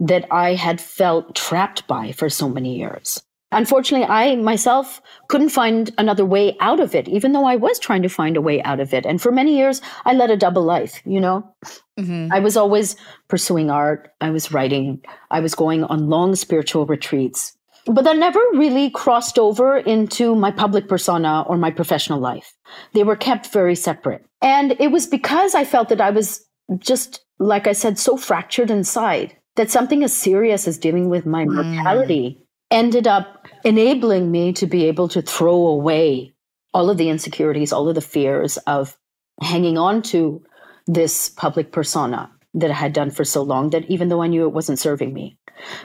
that 0.00 0.26
I 0.30 0.54
had 0.54 0.80
felt 0.80 1.34
trapped 1.34 1.86
by 1.86 2.12
for 2.12 2.28
so 2.28 2.48
many 2.48 2.76
years. 2.78 3.22
unfortunately, 3.50 4.06
I 4.06 4.36
myself 4.36 5.00
couldn't 5.28 5.48
find 5.48 5.90
another 5.96 6.24
way 6.26 6.54
out 6.60 6.80
of 6.80 6.94
it, 6.94 7.08
even 7.08 7.32
though 7.32 7.46
I 7.46 7.56
was 7.56 7.78
trying 7.78 8.02
to 8.02 8.08
find 8.10 8.36
a 8.36 8.42
way 8.42 8.62
out 8.62 8.78
of 8.78 8.92
it. 8.92 9.06
And 9.06 9.22
for 9.22 9.32
many 9.32 9.56
years, 9.56 9.80
I 10.04 10.12
led 10.12 10.30
a 10.30 10.36
double 10.36 10.62
life, 10.62 11.00
you 11.06 11.18
know? 11.18 11.54
Mhm. 11.98 12.28
I 12.30 12.40
was 12.40 12.58
always 12.58 12.94
pursuing 13.28 13.70
art, 13.70 14.10
I 14.20 14.30
was 14.30 14.52
writing, 14.52 15.00
I 15.30 15.40
was 15.40 15.54
going 15.54 15.84
on 15.84 16.10
long 16.10 16.34
spiritual 16.36 16.84
retreats. 16.84 17.56
But 17.86 18.04
that 18.04 18.18
never 18.18 18.40
really 18.52 18.90
crossed 18.90 19.38
over 19.38 19.78
into 19.78 20.34
my 20.34 20.50
public 20.50 20.86
persona 20.86 21.42
or 21.48 21.56
my 21.56 21.70
professional 21.70 22.20
life. 22.20 22.52
They 22.92 23.02
were 23.02 23.16
kept 23.16 23.46
very 23.50 23.76
separate. 23.76 24.26
And 24.42 24.76
it 24.78 24.90
was 24.90 25.06
because 25.06 25.54
I 25.54 25.64
felt 25.64 25.88
that 25.88 26.02
I 26.02 26.10
was 26.10 26.44
just, 26.78 27.24
like 27.38 27.66
I 27.66 27.72
said, 27.72 27.98
so 27.98 28.16
fractured 28.16 28.70
inside 28.70 29.36
that 29.56 29.70
something 29.70 30.04
as 30.04 30.16
serious 30.16 30.68
as 30.68 30.78
dealing 30.78 31.08
with 31.08 31.26
my 31.26 31.44
hmm. 31.44 31.54
mortality 31.54 32.40
ended 32.70 33.06
up 33.06 33.46
enabling 33.64 34.30
me 34.30 34.52
to 34.52 34.66
be 34.66 34.84
able 34.84 35.08
to 35.08 35.22
throw 35.22 35.66
away 35.66 36.34
all 36.74 36.90
of 36.90 36.98
the 36.98 37.08
insecurities, 37.08 37.72
all 37.72 37.88
of 37.88 37.94
the 37.94 38.00
fears 38.00 38.56
of 38.58 38.96
hanging 39.40 39.78
on 39.78 40.02
to 40.02 40.42
this 40.86 41.28
public 41.28 41.72
persona 41.72 42.30
that 42.54 42.70
I 42.70 42.74
had 42.74 42.92
done 42.92 43.10
for 43.10 43.24
so 43.24 43.42
long 43.42 43.70
that 43.70 43.88
even 43.90 44.08
though 44.08 44.22
I 44.22 44.26
knew 44.26 44.44
it 44.44 44.52
wasn't 44.52 44.78
serving 44.78 45.12
me. 45.12 45.38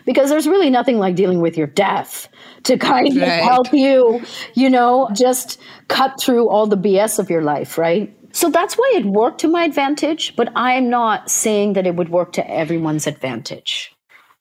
Because 0.06 0.30
there's 0.30 0.48
really 0.48 0.70
nothing 0.70 1.00
like 1.00 1.16
dealing 1.16 1.42
with 1.42 1.58
your 1.58 1.68
death 1.68 2.28
to 2.64 2.78
kind 2.94 3.18
of 3.18 3.28
help 3.28 3.74
you, 3.74 4.22
you 4.54 4.70
know, 4.70 5.10
just 5.14 5.60
cut 5.88 6.20
through 6.20 6.48
all 6.50 6.68
the 6.68 6.78
BS 6.78 7.20
of 7.20 7.30
your 7.30 7.42
life, 7.42 7.78
right? 7.78 8.16
So 8.34 8.50
that's 8.50 8.76
why 8.76 8.94
it 8.96 9.06
worked 9.06 9.40
to 9.42 9.48
my 9.48 9.64
advantage, 9.64 10.36
but 10.36 10.52
I'm 10.56 10.90
not 10.90 11.30
saying 11.30 11.74
that 11.74 11.88
it 11.88 11.96
would 11.96 12.10
work 12.10 12.34
to 12.34 12.50
everyone's 12.50 13.08
advantage. 13.08 13.96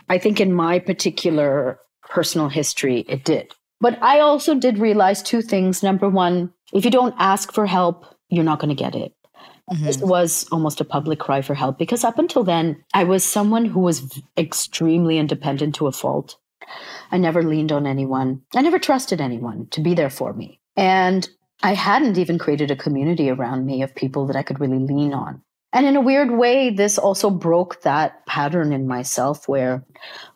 I 0.08 0.18
think 0.18 0.40
in 0.40 0.52
my 0.52 0.78
particular 0.78 1.78
personal 2.08 2.48
history, 2.48 3.00
it 3.08 3.24
did. 3.24 3.52
But 3.80 4.02
I 4.02 4.20
also 4.20 4.54
did 4.54 4.78
realize 4.78 5.22
two 5.22 5.42
things. 5.42 5.82
Number 5.82 6.08
one, 6.08 6.52
if 6.72 6.84
you 6.84 6.90
don't 6.90 7.14
ask 7.18 7.52
for 7.52 7.66
help, 7.66 8.06
you're 8.28 8.44
not 8.44 8.60
going 8.60 8.74
to 8.74 8.82
get 8.82 8.94
it. 8.94 9.14
Mm-hmm. 9.70 9.84
This 9.84 9.98
was 9.98 10.46
almost 10.50 10.80
a 10.80 10.84
public 10.84 11.18
cry 11.18 11.42
for 11.42 11.54
help 11.54 11.78
because 11.78 12.02
up 12.02 12.18
until 12.18 12.44
then, 12.44 12.82
I 12.94 13.04
was 13.04 13.24
someone 13.24 13.64
who 13.64 13.80
was 13.80 14.20
extremely 14.36 15.18
independent 15.18 15.74
to 15.76 15.86
a 15.86 15.92
fault. 15.92 16.36
I 17.10 17.18
never 17.18 17.42
leaned 17.42 17.72
on 17.72 17.86
anyone. 17.86 18.42
I 18.54 18.62
never 18.62 18.78
trusted 18.78 19.20
anyone 19.20 19.68
to 19.70 19.80
be 19.80 19.94
there 19.94 20.10
for 20.10 20.32
me. 20.32 20.60
And 20.76 21.28
I 21.62 21.74
hadn't 21.74 22.18
even 22.18 22.38
created 22.38 22.70
a 22.70 22.76
community 22.76 23.30
around 23.30 23.66
me 23.66 23.82
of 23.82 23.94
people 23.94 24.26
that 24.26 24.36
I 24.36 24.42
could 24.42 24.60
really 24.60 24.78
lean 24.78 25.12
on. 25.12 25.42
And 25.72 25.86
in 25.86 25.96
a 25.96 26.00
weird 26.00 26.32
way, 26.32 26.70
this 26.70 26.98
also 26.98 27.30
broke 27.30 27.82
that 27.82 28.26
pattern 28.26 28.72
in 28.72 28.86
myself 28.86 29.48
where 29.48 29.84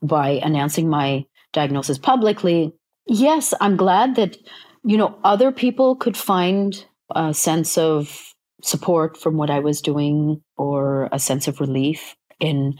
by 0.03 0.41
announcing 0.43 0.89
my 0.89 1.27
diagnosis 1.53 1.99
publicly, 1.99 2.73
yes, 3.07 3.53
I'm 3.61 3.77
glad 3.77 4.17
that, 4.17 4.39
you 4.85 4.97
know, 4.97 5.19
other 5.25 5.53
people 5.53 5.97
could 5.97 6.17
find 6.17 6.85
a 7.15 7.35
sense 7.35 7.77
of 7.77 8.33
support 8.63 9.17
from 9.17 9.37
what 9.37 9.51
I 9.51 9.59
was 9.59 9.83
doing 9.83 10.43
or 10.57 11.09
a 11.13 11.19
sense 11.19 11.49
of 11.49 11.61
relief 11.61 12.17
in 12.41 12.75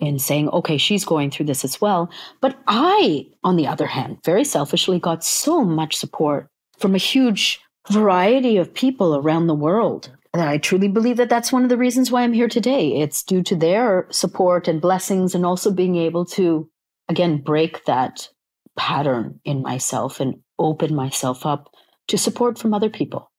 in 0.00 0.18
saying, 0.18 0.48
okay, 0.48 0.76
she's 0.76 1.04
going 1.04 1.30
through 1.30 1.46
this 1.46 1.64
as 1.64 1.80
well. 1.80 2.10
But 2.40 2.58
I, 2.66 3.26
on 3.44 3.54
the 3.54 3.68
other 3.68 3.86
hand, 3.86 4.18
very 4.24 4.42
selfishly 4.42 4.98
got 4.98 5.22
so 5.22 5.64
much 5.64 5.96
support 5.96 6.48
from 6.78 6.96
a 6.96 6.98
huge 6.98 7.60
variety 7.90 8.56
of 8.56 8.74
people 8.74 9.16
around 9.16 9.46
the 9.46 9.54
world. 9.54 10.10
And 10.32 10.42
I 10.42 10.58
truly 10.58 10.88
believe 10.88 11.18
that 11.18 11.28
that's 11.28 11.52
one 11.52 11.62
of 11.62 11.68
the 11.68 11.76
reasons 11.76 12.10
why 12.10 12.22
I'm 12.22 12.32
here 12.32 12.48
today. 12.48 13.00
It's 13.00 13.22
due 13.22 13.42
to 13.44 13.54
their 13.54 14.06
support 14.10 14.66
and 14.66 14.80
blessings, 14.80 15.34
and 15.34 15.46
also 15.46 15.70
being 15.70 15.96
able 15.96 16.24
to, 16.26 16.68
again, 17.08 17.38
break 17.38 17.84
that 17.84 18.28
pattern 18.76 19.40
in 19.44 19.62
myself 19.62 20.18
and 20.18 20.40
open 20.58 20.94
myself 20.94 21.46
up 21.46 21.70
to 22.08 22.18
support 22.18 22.58
from 22.58 22.74
other 22.74 22.90
people. 22.90 23.30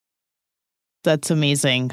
That's 1.06 1.30
amazing. 1.30 1.91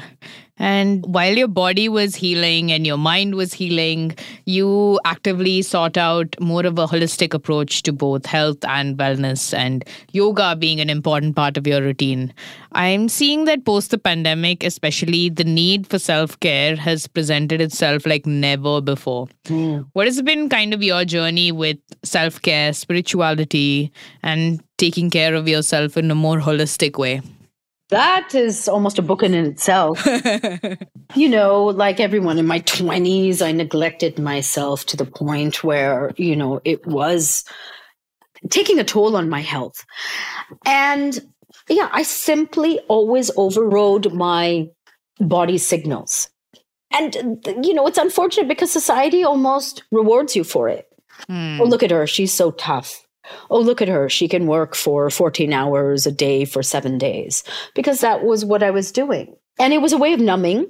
And 0.57 1.03
while 1.05 1.35
your 1.35 1.47
body 1.47 1.87
was 1.89 2.15
healing 2.15 2.71
and 2.71 2.85
your 2.85 2.97
mind 2.97 3.35
was 3.35 3.53
healing, 3.53 4.15
you 4.45 4.99
actively 5.05 5.61
sought 5.61 5.97
out 5.97 6.35
more 6.39 6.65
of 6.65 6.79
a 6.79 6.87
holistic 6.87 7.33
approach 7.33 7.83
to 7.83 7.93
both 7.93 8.25
health 8.25 8.63
and 8.63 8.97
wellness, 8.97 9.53
and 9.53 9.83
yoga 10.11 10.55
being 10.55 10.79
an 10.79 10.89
important 10.89 11.35
part 11.35 11.57
of 11.57 11.67
your 11.67 11.81
routine. 11.81 12.33
I'm 12.71 13.07
seeing 13.07 13.45
that 13.45 13.65
post 13.65 13.91
the 13.91 13.97
pandemic, 13.97 14.63
especially, 14.63 15.29
the 15.29 15.43
need 15.43 15.87
for 15.87 15.99
self 15.99 16.39
care 16.39 16.75
has 16.75 17.07
presented 17.07 17.61
itself 17.61 18.05
like 18.05 18.25
never 18.25 18.81
before. 18.81 19.27
Hmm. 19.47 19.81
What 19.93 20.07
has 20.07 20.21
been 20.23 20.49
kind 20.49 20.73
of 20.73 20.81
your 20.81 21.05
journey 21.05 21.51
with 21.51 21.77
self 22.03 22.41
care, 22.41 22.73
spirituality, 22.73 23.91
and 24.23 24.63
taking 24.77 25.09
care 25.09 25.35
of 25.35 25.47
yourself 25.47 25.97
in 25.97 26.09
a 26.09 26.15
more 26.15 26.39
holistic 26.39 26.97
way? 26.97 27.21
That 27.93 28.35
is 28.35 28.67
almost 28.67 28.99
a 28.99 29.01
book 29.01 29.23
in 29.23 29.33
itself. 29.33 30.05
you 31.15 31.29
know, 31.29 31.65
like 31.65 31.99
everyone 31.99 32.37
in 32.37 32.45
my 32.45 32.59
20s, 32.61 33.41
I 33.41 33.51
neglected 33.51 34.19
myself 34.19 34.85
to 34.87 34.97
the 34.97 35.05
point 35.05 35.63
where, 35.63 36.11
you 36.17 36.35
know, 36.35 36.61
it 36.65 36.85
was 36.85 37.45
taking 38.49 38.79
a 38.79 38.83
toll 38.83 39.15
on 39.15 39.29
my 39.29 39.41
health. 39.41 39.85
And 40.65 41.19
yeah, 41.69 41.89
I 41.91 42.03
simply 42.03 42.79
always 42.87 43.31
overrode 43.37 44.13
my 44.13 44.67
body 45.19 45.57
signals. 45.57 46.29
And, 46.91 47.15
you 47.63 47.73
know, 47.73 47.87
it's 47.87 47.97
unfortunate 47.97 48.47
because 48.47 48.71
society 48.71 49.23
almost 49.23 49.83
rewards 49.91 50.35
you 50.35 50.43
for 50.43 50.69
it. 50.69 50.87
Hmm. 51.27 51.59
Oh, 51.61 51.65
look 51.65 51.83
at 51.83 51.91
her. 51.91 52.05
She's 52.05 52.33
so 52.33 52.51
tough. 52.51 53.02
Oh, 53.49 53.59
look 53.59 53.81
at 53.81 53.87
her. 53.87 54.09
She 54.09 54.27
can 54.27 54.47
work 54.47 54.75
for 54.75 55.09
14 55.09 55.53
hours 55.53 56.05
a 56.05 56.11
day 56.11 56.45
for 56.45 56.61
seven 56.63 56.97
days 56.97 57.43
because 57.75 58.01
that 58.01 58.23
was 58.23 58.43
what 58.45 58.63
I 58.63 58.71
was 58.71 58.91
doing. 58.91 59.35
And 59.59 59.73
it 59.73 59.81
was 59.81 59.93
a 59.93 59.97
way 59.97 60.13
of 60.13 60.19
numbing 60.19 60.67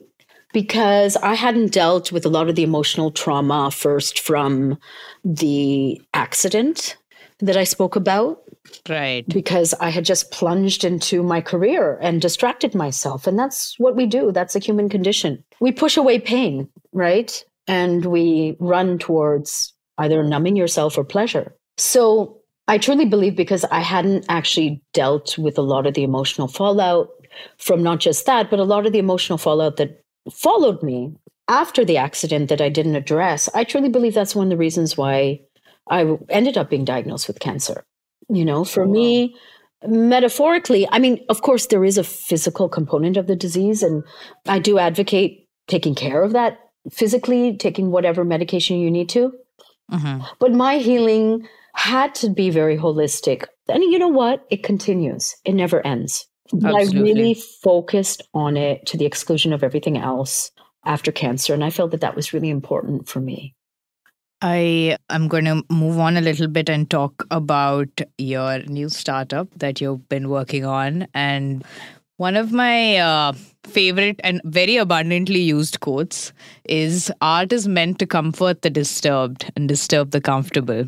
because 0.53 1.15
I 1.17 1.33
hadn't 1.33 1.71
dealt 1.73 2.11
with 2.11 2.25
a 2.25 2.29
lot 2.29 2.49
of 2.49 2.55
the 2.55 2.63
emotional 2.63 3.11
trauma 3.11 3.71
first 3.71 4.19
from 4.19 4.77
the 5.25 5.99
accident 6.13 6.95
that 7.39 7.57
I 7.57 7.63
spoke 7.63 7.95
about 7.95 8.39
Right. 8.87 9.27
because 9.27 9.73
I 9.81 9.89
had 9.89 10.05
just 10.05 10.31
plunged 10.31 10.83
into 10.85 11.21
my 11.23 11.41
career 11.41 11.97
and 12.01 12.21
distracted 12.21 12.73
myself. 12.75 13.27
And 13.27 13.37
that's 13.37 13.77
what 13.79 13.95
we 13.95 14.05
do. 14.05 14.31
That's 14.31 14.55
a 14.55 14.59
human 14.59 14.89
condition. 14.89 15.43
We 15.59 15.71
push 15.71 15.97
away 15.97 16.19
pain, 16.19 16.69
right? 16.93 17.43
And 17.67 18.05
we 18.05 18.55
run 18.59 18.99
towards 18.99 19.73
either 19.97 20.23
numbing 20.23 20.55
yourself 20.55 20.97
or 20.97 21.03
pleasure. 21.03 21.55
So 21.77 22.37
I 22.67 22.77
truly 22.77 23.05
believe 23.05 23.35
because 23.35 23.65
I 23.65 23.79
hadn't 23.79 24.25
actually 24.29 24.81
dealt 24.93 25.37
with 25.37 25.57
a 25.57 25.61
lot 25.61 25.85
of 25.85 25.93
the 25.93 26.03
emotional 26.03 26.47
fallout 26.47 27.09
from 27.57 27.83
not 27.83 27.99
just 27.99 28.25
that, 28.25 28.49
but 28.49 28.59
a 28.59 28.63
lot 28.63 28.85
of 28.85 28.93
the 28.93 28.99
emotional 28.99 29.37
fallout 29.37 29.77
that 29.77 30.01
followed 30.31 30.81
me 30.81 31.13
after 31.47 31.83
the 31.83 31.97
accident 31.97 32.49
that 32.49 32.61
I 32.61 32.69
didn't 32.69 32.95
address. 32.95 33.49
I 33.53 33.63
truly 33.63 33.89
believe 33.89 34.13
that's 34.13 34.35
one 34.35 34.47
of 34.47 34.51
the 34.51 34.57
reasons 34.57 34.97
why 34.97 35.41
I 35.89 36.17
ended 36.29 36.57
up 36.57 36.69
being 36.69 36.85
diagnosed 36.85 37.27
with 37.27 37.39
cancer. 37.39 37.83
You 38.29 38.45
know, 38.45 38.63
for 38.63 38.83
oh, 38.83 38.87
me, 38.87 39.35
metaphorically, 39.85 40.87
I 40.89 40.99
mean, 40.99 41.25
of 41.27 41.41
course, 41.41 41.67
there 41.67 41.83
is 41.83 41.97
a 41.97 42.03
physical 42.03 42.69
component 42.69 43.17
of 43.17 43.27
the 43.27 43.35
disease, 43.35 43.83
and 43.83 44.03
I 44.47 44.59
do 44.59 44.79
advocate 44.79 45.47
taking 45.67 45.95
care 45.95 46.23
of 46.23 46.31
that 46.31 46.59
physically, 46.91 47.57
taking 47.57 47.91
whatever 47.91 48.23
medication 48.23 48.79
you 48.79 48.89
need 48.89 49.09
to. 49.09 49.33
Mhm. 49.91 50.25
But 50.39 50.53
my 50.53 50.77
healing 50.77 51.47
had 51.75 52.15
to 52.15 52.29
be 52.29 52.49
very 52.49 52.77
holistic. 52.77 53.45
And 53.67 53.83
you 53.83 53.97
know 53.99 54.07
what? 54.07 54.45
It 54.49 54.63
continues, 54.63 55.35
it 55.45 55.53
never 55.53 55.85
ends. 55.85 56.27
But 56.51 56.75
I 56.75 56.83
really 56.99 57.33
focused 57.33 58.21
on 58.33 58.57
it 58.57 58.85
to 58.87 58.97
the 58.97 59.05
exclusion 59.05 59.53
of 59.53 59.63
everything 59.63 59.97
else 59.97 60.51
after 60.85 61.11
cancer. 61.11 61.53
And 61.53 61.63
I 61.63 61.69
felt 61.69 61.91
that 61.91 62.01
that 62.01 62.15
was 62.15 62.33
really 62.33 62.49
important 62.49 63.07
for 63.07 63.19
me. 63.19 63.55
I 64.41 64.97
am 65.09 65.29
going 65.29 65.45
to 65.45 65.63
move 65.69 65.97
on 65.99 66.17
a 66.17 66.21
little 66.21 66.47
bit 66.47 66.69
and 66.69 66.89
talk 66.89 67.25
about 67.31 68.01
your 68.17 68.59
new 68.63 68.89
startup 68.89 69.47
that 69.57 69.79
you've 69.79 70.07
been 70.09 70.29
working 70.29 70.65
on. 70.65 71.07
And 71.13 71.63
one 72.17 72.35
of 72.35 72.51
my 72.51 72.97
uh, 72.97 73.33
favorite 73.63 74.19
and 74.23 74.41
very 74.45 74.77
abundantly 74.77 75.39
used 75.39 75.79
quotes 75.79 76.31
is 76.65 77.11
art 77.21 77.51
is 77.51 77.67
meant 77.67 77.99
to 77.99 78.05
comfort 78.05 78.61
the 78.61 78.69
disturbed 78.69 79.51
and 79.55 79.67
disturb 79.67 80.11
the 80.11 80.21
comfortable. 80.21 80.87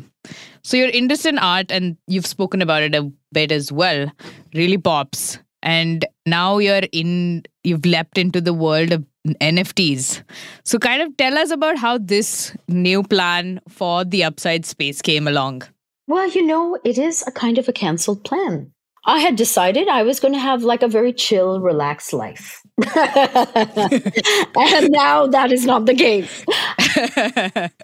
So, 0.62 0.76
your 0.76 0.88
interest 0.88 1.26
in 1.26 1.38
art, 1.38 1.70
and 1.70 1.96
you've 2.06 2.26
spoken 2.26 2.62
about 2.62 2.82
it 2.82 2.94
a 2.94 3.10
bit 3.32 3.52
as 3.52 3.70
well, 3.70 4.10
really 4.54 4.78
pops. 4.78 5.38
And 5.62 6.04
now 6.26 6.58
you're 6.58 6.82
in, 6.92 7.44
you've 7.64 7.84
leapt 7.84 8.18
into 8.18 8.40
the 8.40 8.54
world 8.54 8.92
of 8.92 9.04
NFTs. 9.26 10.22
So, 10.64 10.78
kind 10.78 11.02
of 11.02 11.16
tell 11.16 11.38
us 11.38 11.50
about 11.50 11.76
how 11.76 11.98
this 11.98 12.56
new 12.68 13.02
plan 13.02 13.60
for 13.68 14.04
the 14.04 14.24
upside 14.24 14.66
space 14.66 15.02
came 15.02 15.28
along. 15.28 15.62
Well, 16.08 16.28
you 16.30 16.46
know, 16.46 16.78
it 16.84 16.98
is 16.98 17.24
a 17.26 17.32
kind 17.32 17.58
of 17.58 17.68
a 17.68 17.72
canceled 17.72 18.24
plan. 18.24 18.72
I 19.06 19.20
had 19.20 19.36
decided 19.36 19.86
I 19.86 20.02
was 20.02 20.18
going 20.18 20.34
to 20.34 20.40
have 20.40 20.64
like 20.64 20.82
a 20.82 20.88
very 20.88 21.12
chill, 21.12 21.60
relaxed 21.60 22.12
life. 22.12 22.62
and 22.96 24.90
now 24.90 25.26
that 25.28 25.50
is 25.52 25.64
not 25.64 25.86
the 25.86 25.94
case. 25.94 26.44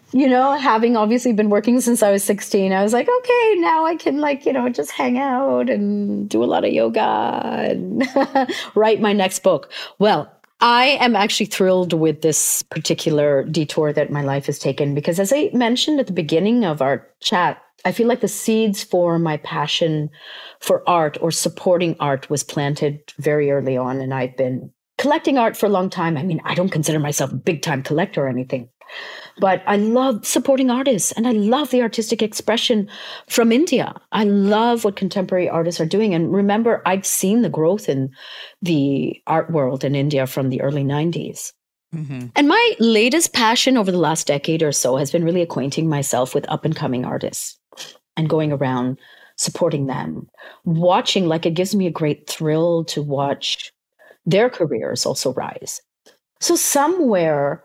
you 0.13 0.29
know, 0.29 0.53
having 0.55 0.97
obviously 0.97 1.33
been 1.33 1.49
working 1.49 1.81
since 1.81 2.03
I 2.03 2.11
was 2.11 2.25
16, 2.25 2.73
I 2.73 2.83
was 2.83 2.93
like, 2.93 3.09
okay, 3.09 3.55
now 3.59 3.87
I 3.87 3.95
can 3.95 4.19
like, 4.19 4.45
you 4.45 4.53
know, 4.53 4.69
just 4.69 4.91
hang 4.91 5.17
out 5.17 5.71
and 5.71 6.29
do 6.29 6.43
a 6.43 6.47
lot 6.47 6.65
of 6.65 6.73
yoga 6.73 7.01
and 7.01 8.07
write 8.75 9.01
my 9.01 9.13
next 9.13 9.45
book. 9.45 9.71
Well, 10.01 10.29
I 10.61 10.99
am 11.01 11.15
actually 11.15 11.47
thrilled 11.47 11.93
with 11.93 12.23
this 12.23 12.63
particular 12.65 13.45
detour 13.45 13.93
that 13.93 14.11
my 14.11 14.23
life 14.23 14.47
has 14.47 14.59
taken 14.59 14.95
because, 14.95 15.19
as 15.19 15.33
I 15.33 15.51
mentioned 15.53 16.01
at 16.01 16.07
the 16.07 16.13
beginning 16.13 16.65
of 16.65 16.83
our 16.83 17.07
chat, 17.21 17.62
I 17.85 17.93
feel 17.93 18.07
like 18.07 18.21
the 18.21 18.29
seeds 18.29 18.83
for 18.83 19.19
my 19.19 19.39
passion 19.39 20.11
for 20.61 20.89
art 20.89 21.19
or 21.21 21.31
supporting 21.31 21.97
art 21.99 22.31
was 22.31 22.45
planted 22.45 23.01
very 23.19 23.51
early 23.51 23.77
on. 23.77 24.01
And 24.01 24.15
I've 24.15 24.37
been 24.37 24.71
collecting 24.99 25.39
art 25.39 25.57
for 25.57 25.67
a 25.67 25.71
long 25.71 25.91
time. 25.91 26.17
I 26.17 26.23
mean, 26.23 26.41
I 26.45 26.55
don't 26.55 26.69
consider 26.69 27.01
myself 27.01 27.33
a 27.33 27.37
big 27.37 27.63
time 27.63 27.83
collector 27.83 28.25
or 28.25 28.29
anything, 28.29 28.69
but 29.39 29.63
I 29.67 29.77
love 29.77 30.25
supporting 30.25 30.71
artists 30.71 31.11
and 31.13 31.27
I 31.27 31.33
love 31.33 31.71
the 31.71 31.83
artistic 31.83 32.23
expression 32.23 32.89
from 33.29 33.51
India. 33.51 33.95
I 34.13 34.25
love 34.25 34.85
what 34.85 34.97
contemporary 34.97 35.49
artists 35.49 35.81
are 35.81 35.87
doing. 35.87 36.15
And 36.15 36.33
remember, 36.33 36.83
I've 36.87 37.07
seen 37.07 37.43
the 37.43 37.49
growth 37.49 37.89
in 37.89 38.11
the 38.61 39.21
art 39.27 39.51
world 39.51 39.83
in 39.83 39.97
India 39.97 40.27
from 40.27 40.51
the 40.51 40.61
early 40.61 40.85
90s. 40.85 41.53
Mm-hmm. 41.95 42.29
And 42.37 42.49
my 42.49 42.73
latest 42.79 43.33
passion 43.35 43.77
over 43.77 43.91
the 43.91 43.99
last 43.99 44.27
decade 44.27 44.63
or 44.63 44.73
so 44.73 44.97
has 44.97 45.11
been 45.11 45.25
really 45.25 45.43
acquainting 45.43 45.89
myself 45.89 46.35
with 46.35 46.49
up 46.49 46.65
and 46.65 46.75
coming 46.75 47.05
artists 47.05 47.59
and 48.17 48.29
going 48.29 48.53
around 48.53 48.99
supporting 49.37 49.87
them, 49.87 50.29
watching, 50.65 51.27
like 51.27 51.47
it 51.47 51.55
gives 51.55 51.75
me 51.75 51.87
a 51.87 51.91
great 51.91 52.29
thrill 52.29 52.85
to 52.85 53.03
watch 53.03 53.73
their 54.27 54.49
careers 54.49 55.05
also 55.05 55.33
rise. 55.35 55.81
So, 56.41 56.57
somewhere 56.57 57.65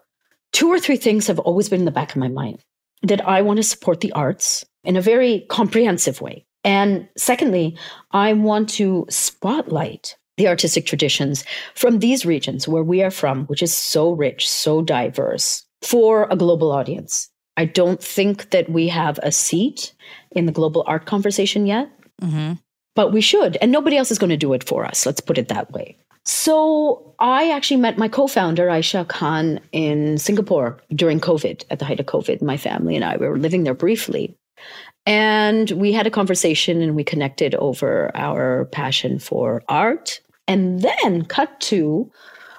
two 0.53 0.69
or 0.69 0.79
three 0.79 0.97
things 0.97 1.27
have 1.27 1.39
always 1.39 1.69
been 1.69 1.79
in 1.81 1.85
the 1.85 1.91
back 1.91 2.11
of 2.11 2.17
my 2.17 2.27
mind 2.27 2.63
that 3.03 3.25
I 3.27 3.41
want 3.41 3.57
to 3.57 3.63
support 3.63 4.01
the 4.01 4.11
arts 4.13 4.65
in 4.83 4.95
a 4.95 5.01
very 5.01 5.45
comprehensive 5.49 6.21
way. 6.21 6.45
And 6.63 7.07
secondly, 7.17 7.77
I 8.11 8.33
want 8.33 8.69
to 8.69 9.05
spotlight 9.09 10.17
the 10.37 10.47
artistic 10.47 10.85
traditions 10.85 11.43
from 11.75 11.99
these 11.99 12.25
regions 12.25 12.67
where 12.67 12.83
we 12.83 13.01
are 13.03 13.11
from, 13.11 13.45
which 13.45 13.63
is 13.63 13.75
so 13.75 14.11
rich, 14.11 14.47
so 14.47 14.81
diverse, 14.81 15.63
for 15.81 16.27
a 16.29 16.35
global 16.35 16.71
audience. 16.71 17.29
I 17.57 17.65
don't 17.65 18.01
think 18.01 18.51
that 18.51 18.69
we 18.69 18.87
have 18.87 19.19
a 19.23 19.31
seat 19.31 19.93
in 20.31 20.45
the 20.45 20.51
global 20.51 20.83
art 20.87 21.05
conversation 21.05 21.65
yet, 21.65 21.89
mm-hmm. 22.21 22.53
but 22.95 23.11
we 23.11 23.21
should. 23.21 23.57
And 23.57 23.71
nobody 23.71 23.97
else 23.97 24.11
is 24.11 24.19
going 24.19 24.29
to 24.29 24.37
do 24.37 24.53
it 24.53 24.63
for 24.63 24.85
us. 24.85 25.05
Let's 25.05 25.21
put 25.21 25.37
it 25.37 25.47
that 25.49 25.71
way. 25.71 25.97
So 26.23 27.15
I 27.19 27.51
actually 27.51 27.77
met 27.77 27.97
my 27.97 28.09
co-founder 28.09 28.67
Aisha 28.67 29.07
Khan 29.07 29.59
in 29.71 30.17
Singapore 30.17 30.77
during 30.93 31.19
COVID, 31.19 31.63
at 31.69 31.79
the 31.79 31.85
height 31.85 31.99
of 31.99 32.05
COVID. 32.05 32.41
My 32.41 32.57
family 32.57 32.95
and 32.95 33.05
I 33.05 33.17
we 33.17 33.27
were 33.27 33.39
living 33.39 33.63
there 33.63 33.73
briefly. 33.73 34.35
And 35.05 35.71
we 35.71 35.93
had 35.93 36.05
a 36.05 36.11
conversation 36.11 36.81
and 36.81 36.95
we 36.95 37.03
connected 37.03 37.55
over 37.55 38.11
our 38.13 38.65
passion 38.65 39.19
for 39.19 39.63
art. 39.69 40.19
And 40.49 40.81
then 40.81 41.23
cut 41.25 41.59
to 41.61 42.11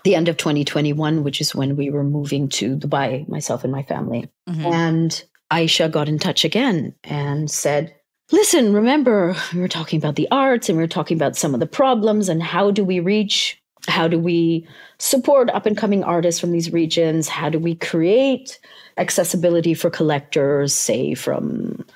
the 0.05 0.15
end 0.15 0.29
of 0.29 0.37
2021, 0.37 1.25
which 1.25 1.41
is 1.41 1.55
when 1.55 1.77
we 1.77 1.91
were 1.91 2.05
moving 2.05 2.49
to 2.51 2.77
Dubai, 2.77 3.29
myself 3.29 3.65
and 3.65 3.73
my 3.73 3.83
family. 3.83 4.31
Mm-hmm. 4.49 4.67
And 4.67 5.25
Aisha 5.51 5.91
got 5.91 6.09
in 6.09 6.19
touch 6.19 6.45
again 6.45 6.95
and 7.05 7.51
said, 7.51 7.95
Listen, 8.31 8.75
remember, 8.75 9.35
we 9.55 9.61
were 9.61 9.69
talking 9.69 9.99
about 9.99 10.17
the 10.17 10.29
arts 10.31 10.69
and 10.69 10.77
we 10.77 10.85
were 10.85 10.89
talking 10.89 11.17
about 11.17 11.37
some 11.37 11.55
of 11.55 11.61
the 11.61 11.67
problems 11.67 12.29
and 12.29 12.43
how 12.43 12.71
do 12.71 12.85
we 12.85 13.01
reach, 13.01 13.59
how 13.87 14.07
do 14.07 14.19
we 14.19 14.69
support 14.99 15.49
up 15.51 15.65
and 15.65 15.79
coming 15.79 16.05
artists 16.05 16.39
from 16.39 16.53
these 16.53 16.71
regions? 16.71 17.27
How 17.27 17.49
do 17.49 17.59
we 17.59 17.75
create 17.75 18.59
accessibility 18.99 19.73
for 19.73 19.89
collectors, 19.89 20.75
say 20.75 21.15
from 21.15 21.87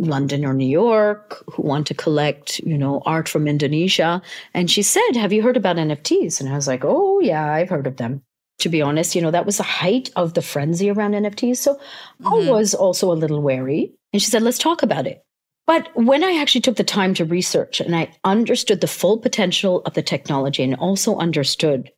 London 0.00 0.44
or 0.44 0.54
New 0.54 0.68
York, 0.68 1.44
who 1.52 1.62
want 1.62 1.86
to 1.88 1.94
collect, 1.94 2.58
you 2.60 2.76
know, 2.76 3.02
art 3.06 3.28
from 3.28 3.46
Indonesia? 3.46 4.22
And 4.54 4.70
she 4.70 4.82
said, 4.82 5.12
Have 5.14 5.32
you 5.32 5.42
heard 5.42 5.56
about 5.56 5.76
NFTs? 5.76 6.40
And 6.40 6.48
I 6.48 6.54
was 6.56 6.66
like, 6.66 6.84
Oh, 6.84 7.20
yeah, 7.20 7.52
I've 7.52 7.68
heard 7.68 7.86
of 7.86 7.96
them 7.96 8.22
to 8.60 8.68
be 8.68 8.82
honest. 8.82 9.14
You 9.14 9.22
know, 9.22 9.30
that 9.30 9.46
was 9.46 9.56
the 9.56 9.62
height 9.62 10.10
of 10.16 10.34
the 10.34 10.42
frenzy 10.42 10.90
around 10.90 11.12
NFTs. 11.12 11.56
So 11.56 11.74
mm-hmm. 11.74 12.28
I 12.28 12.50
was 12.50 12.74
also 12.74 13.10
a 13.10 13.14
little 13.14 13.42
wary. 13.42 13.92
And 14.12 14.22
she 14.22 14.30
said, 14.30 14.42
let's 14.42 14.58
talk 14.58 14.82
about 14.82 15.06
it. 15.06 15.24
But 15.66 15.88
when 15.94 16.24
I 16.24 16.36
actually 16.36 16.62
took 16.62 16.76
the 16.76 16.84
time 16.84 17.14
to 17.14 17.24
research 17.24 17.80
and 17.80 17.94
I 17.94 18.12
understood 18.24 18.80
the 18.80 18.86
full 18.86 19.18
potential 19.18 19.82
of 19.86 19.94
the 19.94 20.02
technology 20.02 20.62
and 20.62 20.74
also 20.76 21.16
understood 21.16 21.90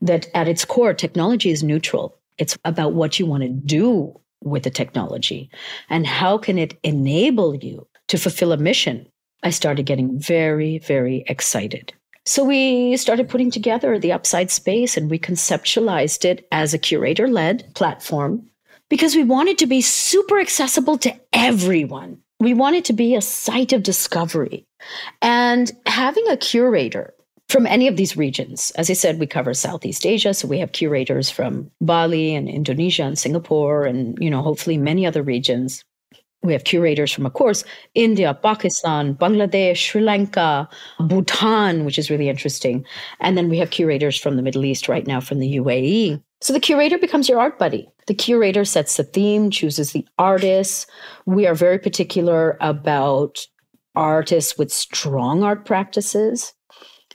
that 0.00 0.28
at 0.34 0.48
its 0.48 0.64
core, 0.64 0.94
technology 0.94 1.50
is 1.50 1.62
neutral. 1.62 2.18
It's 2.38 2.56
about 2.64 2.94
what 2.94 3.18
you 3.18 3.26
want 3.26 3.42
to 3.42 3.48
do 3.50 4.18
with 4.44 4.62
the 4.62 4.70
technology 4.70 5.50
and 5.88 6.06
how 6.06 6.38
can 6.38 6.58
it 6.58 6.78
enable 6.82 7.54
you 7.54 7.86
to 8.08 8.18
fulfill 8.18 8.52
a 8.52 8.56
mission. 8.56 9.06
I 9.42 9.50
started 9.50 9.86
getting 9.86 10.18
very, 10.18 10.78
very 10.78 11.24
excited. 11.26 11.92
So 12.24 12.44
we 12.44 12.96
started 12.96 13.28
putting 13.28 13.50
together 13.50 13.98
the 13.98 14.12
Upside 14.12 14.50
Space 14.50 14.96
and 14.96 15.10
we 15.10 15.18
conceptualized 15.18 16.24
it 16.24 16.46
as 16.52 16.72
a 16.72 16.78
curator 16.78 17.26
led 17.26 17.74
platform 17.74 18.48
because 18.88 19.16
we 19.16 19.24
wanted 19.24 19.58
to 19.58 19.66
be 19.66 19.80
super 19.80 20.38
accessible 20.38 20.98
to 20.98 21.14
everyone 21.32 22.22
we 22.42 22.54
want 22.54 22.74
it 22.74 22.84
to 22.86 22.92
be 22.92 23.14
a 23.14 23.22
site 23.22 23.72
of 23.72 23.84
discovery. 23.84 24.66
And 25.22 25.70
having 25.86 26.28
a 26.28 26.36
curator 26.36 27.14
from 27.52 27.66
any 27.66 27.86
of 27.86 27.96
these 27.96 28.16
regions, 28.16 28.70
as 28.76 28.88
I 28.88 28.94
said, 28.94 29.20
we 29.20 29.26
cover 29.26 29.52
Southeast 29.52 30.06
Asia, 30.06 30.32
so 30.32 30.48
we 30.48 30.58
have 30.58 30.72
curators 30.72 31.28
from 31.28 31.70
Bali 31.82 32.34
and 32.34 32.48
Indonesia 32.48 33.02
and 33.02 33.18
Singapore, 33.18 33.84
and 33.84 34.16
you 34.18 34.30
know, 34.30 34.40
hopefully 34.40 34.78
many 34.78 35.04
other 35.04 35.22
regions. 35.22 35.84
We 36.42 36.54
have 36.54 36.64
curators 36.64 37.12
from, 37.12 37.26
of 37.26 37.34
course, 37.34 37.62
India, 37.94 38.32
Pakistan, 38.32 39.14
Bangladesh, 39.14 39.76
Sri 39.76 40.00
Lanka, 40.00 40.66
Bhutan, 40.98 41.84
which 41.84 41.98
is 41.98 42.08
really 42.10 42.30
interesting. 42.30 42.86
And 43.20 43.36
then 43.36 43.50
we 43.50 43.58
have 43.58 43.70
curators 43.70 44.18
from 44.18 44.36
the 44.36 44.42
Middle 44.42 44.64
East 44.64 44.88
right 44.88 45.06
now 45.06 45.20
from 45.20 45.38
the 45.38 45.56
UAE. 45.56 46.22
So 46.40 46.54
the 46.54 46.58
curator 46.58 46.96
becomes 46.96 47.28
your 47.28 47.38
art 47.38 47.58
buddy. 47.58 47.86
The 48.06 48.14
curator 48.14 48.64
sets 48.64 48.96
the 48.96 49.04
theme, 49.04 49.50
chooses 49.50 49.92
the 49.92 50.08
artists. 50.18 50.86
We 51.26 51.46
are 51.46 51.54
very 51.54 51.78
particular 51.78 52.56
about 52.60 53.46
artists 53.94 54.56
with 54.56 54.72
strong 54.72 55.42
art 55.42 55.66
practices. 55.66 56.54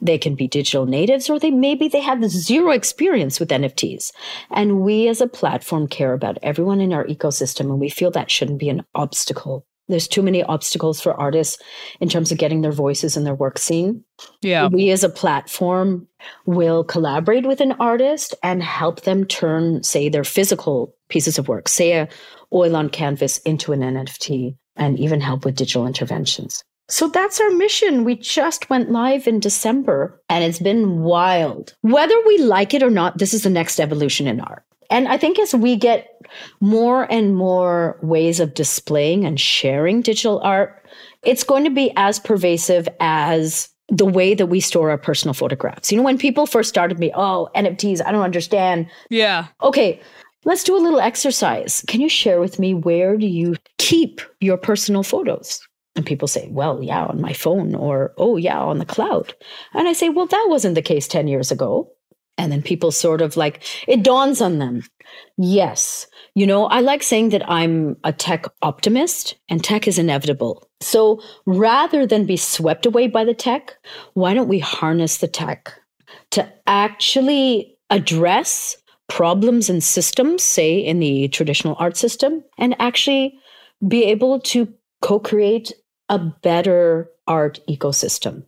They 0.01 0.17
can 0.17 0.35
be 0.35 0.47
digital 0.47 0.85
natives 0.85 1.29
or 1.29 1.39
they 1.39 1.51
maybe 1.51 1.87
they 1.87 2.01
have 2.01 2.23
zero 2.29 2.71
experience 2.71 3.39
with 3.39 3.49
NFTs. 3.49 4.11
And 4.51 4.81
we 4.81 5.07
as 5.07 5.21
a 5.21 5.27
platform 5.27 5.87
care 5.87 6.13
about 6.13 6.37
everyone 6.43 6.81
in 6.81 6.93
our 6.93 7.05
ecosystem 7.05 7.71
and 7.71 7.79
we 7.79 7.89
feel 7.89 8.11
that 8.11 8.31
shouldn't 8.31 8.59
be 8.59 8.69
an 8.69 8.85
obstacle 8.95 9.65
there's 9.87 10.07
too 10.07 10.21
many 10.21 10.43
obstacles 10.43 10.99
for 10.99 11.13
artists 11.13 11.61
in 11.99 12.09
terms 12.09 12.31
of 12.31 12.37
getting 12.37 12.61
their 12.61 12.71
voices 12.71 13.15
and 13.15 13.25
their 13.25 13.35
work 13.35 13.57
seen. 13.57 14.03
Yeah. 14.41 14.67
We 14.67 14.89
as 14.89 15.03
a 15.03 15.09
platform 15.09 16.07
will 16.45 16.83
collaborate 16.83 17.45
with 17.45 17.61
an 17.61 17.73
artist 17.73 18.35
and 18.43 18.61
help 18.61 19.01
them 19.01 19.25
turn, 19.25 19.83
say, 19.83 20.09
their 20.09 20.23
physical 20.23 20.93
pieces 21.09 21.37
of 21.37 21.47
work, 21.47 21.69
say 21.69 21.93
a 21.93 22.09
oil 22.53 22.75
on 22.75 22.89
canvas 22.89 23.37
into 23.39 23.73
an 23.73 23.81
NFT 23.81 24.57
and 24.75 24.99
even 24.99 25.21
help 25.21 25.45
with 25.45 25.55
digital 25.55 25.87
interventions. 25.87 26.63
So 26.89 27.09
that's 27.09 27.41
our 27.41 27.49
mission. 27.51 28.03
We 28.03 28.15
just 28.15 28.69
went 28.69 28.91
live 28.91 29.27
in 29.27 29.39
December 29.39 30.21
and 30.29 30.43
it's 30.43 30.59
been 30.59 31.01
wild. 31.01 31.75
Whether 31.81 32.15
we 32.25 32.37
like 32.39 32.73
it 32.73 32.83
or 32.83 32.89
not, 32.89 33.17
this 33.17 33.33
is 33.33 33.43
the 33.43 33.49
next 33.49 33.79
evolution 33.79 34.27
in 34.27 34.39
art. 34.39 34.63
And 34.89 35.07
I 35.09 35.17
think 35.17 35.37
as 35.37 35.53
we 35.53 35.75
get 35.75 36.21
more 36.61 37.11
and 37.11 37.35
more 37.35 37.99
ways 38.01 38.39
of 38.39 38.53
displaying 38.53 39.25
and 39.25 39.39
sharing 39.39 40.01
digital 40.01 40.39
art, 40.41 40.85
it's 41.23 41.43
going 41.43 41.65
to 41.65 41.69
be 41.69 41.91
as 41.97 42.19
pervasive 42.19 42.87
as 43.01 43.69
the 43.89 44.05
way 44.05 44.33
that 44.33 44.47
we 44.47 44.59
store 44.59 44.89
our 44.89 44.97
personal 44.97 45.33
photographs. 45.33 45.91
You 45.91 45.97
know, 45.97 46.03
when 46.03 46.17
people 46.17 46.45
first 46.45 46.69
started 46.69 46.99
me, 46.99 47.11
oh, 47.15 47.49
NFTs, 47.55 48.01
I 48.05 48.11
don't 48.11 48.21
understand. 48.21 48.89
Yeah. 49.09 49.47
Okay, 49.61 49.99
let's 50.45 50.63
do 50.63 50.75
a 50.75 50.79
little 50.79 50.99
exercise. 50.99 51.83
Can 51.87 52.01
you 52.01 52.09
share 52.09 52.39
with 52.39 52.59
me 52.59 52.73
where 52.73 53.17
do 53.17 53.27
you 53.27 53.55
keep 53.77 54.21
your 54.39 54.57
personal 54.57 55.03
photos? 55.03 55.65
And 55.97 56.05
people 56.05 56.27
say, 56.27 56.47
well, 56.51 56.81
yeah, 56.81 57.05
on 57.05 57.19
my 57.19 57.33
phone, 57.33 57.73
or 57.75 58.13
oh, 58.17 58.37
yeah, 58.37 58.59
on 58.59 58.77
the 58.77 58.85
cloud. 58.85 59.33
And 59.73 59.87
I 59.87 59.93
say, 59.93 60.09
well, 60.09 60.27
that 60.27 60.45
wasn't 60.47 60.75
the 60.75 60.81
case 60.81 61.07
10 61.07 61.27
years 61.27 61.51
ago. 61.51 61.91
And 62.37 62.51
then 62.51 62.61
people 62.61 62.91
sort 62.91 63.19
of 63.19 63.35
like, 63.35 63.63
it 63.87 64.03
dawns 64.03 64.41
on 64.41 64.59
them. 64.59 64.83
Yes. 65.37 66.05
You 66.35 66.45
know, 66.45 66.65
I 66.65 66.81
like 66.81 67.01
saying 67.01 67.29
that 67.29 67.49
I'm 67.49 67.97
a 68.03 68.13
tech 68.13 68.45
optimist 68.61 69.35
and 69.49 69.63
tech 69.63 69.87
is 69.87 69.97
inevitable. 69.97 70.69
So 70.79 71.19
rather 71.47 72.05
than 72.05 72.27
be 72.27 72.37
swept 72.37 72.85
away 72.85 73.07
by 73.07 73.25
the 73.25 73.33
tech, 73.33 73.75
why 74.13 74.35
don't 74.35 74.47
we 74.47 74.59
harness 74.59 75.17
the 75.17 75.27
tech 75.27 75.73
to 76.31 76.47
actually 76.67 77.75
address 77.89 78.77
problems 79.07 79.67
and 79.67 79.83
systems, 79.83 80.43
say 80.43 80.77
in 80.77 80.99
the 80.99 81.29
traditional 81.29 81.75
art 81.79 81.97
system, 81.97 82.43
and 82.59 82.75
actually 82.79 83.39
be 83.87 84.03
able 84.03 84.39
to 84.41 84.71
co 85.01 85.19
create 85.19 85.71
a 86.09 86.19
better 86.19 87.09
art 87.27 87.59
ecosystem? 87.69 88.43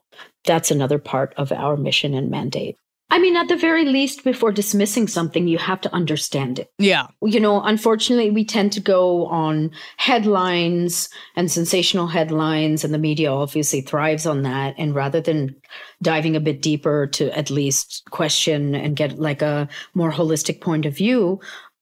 that's 0.45 0.71
another 0.71 0.99
part 0.99 1.33
of 1.37 1.51
our 1.51 1.77
mission 1.77 2.13
and 2.13 2.29
mandate. 2.29 2.75
I 3.11 3.17
mean, 3.17 3.35
at 3.35 3.47
the 3.47 3.55
very 3.55 3.85
least, 3.85 4.23
before 4.23 4.51
dismissing 4.51 5.07
something, 5.07 5.47
you 5.47 5.57
have 5.57 5.81
to 5.81 5.93
understand 5.95 6.59
it. 6.59 6.71
Yeah. 6.77 7.07
You 7.23 7.39
know, 7.39 7.59
unfortunately, 7.63 8.29
we 8.29 8.45
tend 8.45 8.71
to 8.73 8.79
go 8.79 9.25
on 9.25 9.71
headlines 9.97 11.09
and 11.35 11.49
sensational 11.49 12.05
headlines, 12.05 12.83
and 12.83 12.93
the 12.93 12.99
media 12.99 13.31
obviously 13.31 13.81
thrives 13.81 14.27
on 14.27 14.43
that. 14.43 14.75
And 14.77 14.93
rather 14.93 15.21
than 15.21 15.55
diving 16.03 16.35
a 16.35 16.39
bit 16.39 16.61
deeper 16.61 17.07
to 17.07 17.35
at 17.35 17.49
least 17.49 18.03
question 18.11 18.75
and 18.75 18.95
get 18.95 19.17
like 19.17 19.41
a 19.41 19.67
more 19.95 20.11
holistic 20.11 20.61
point 20.61 20.85
of 20.85 20.95
view, 20.95 21.39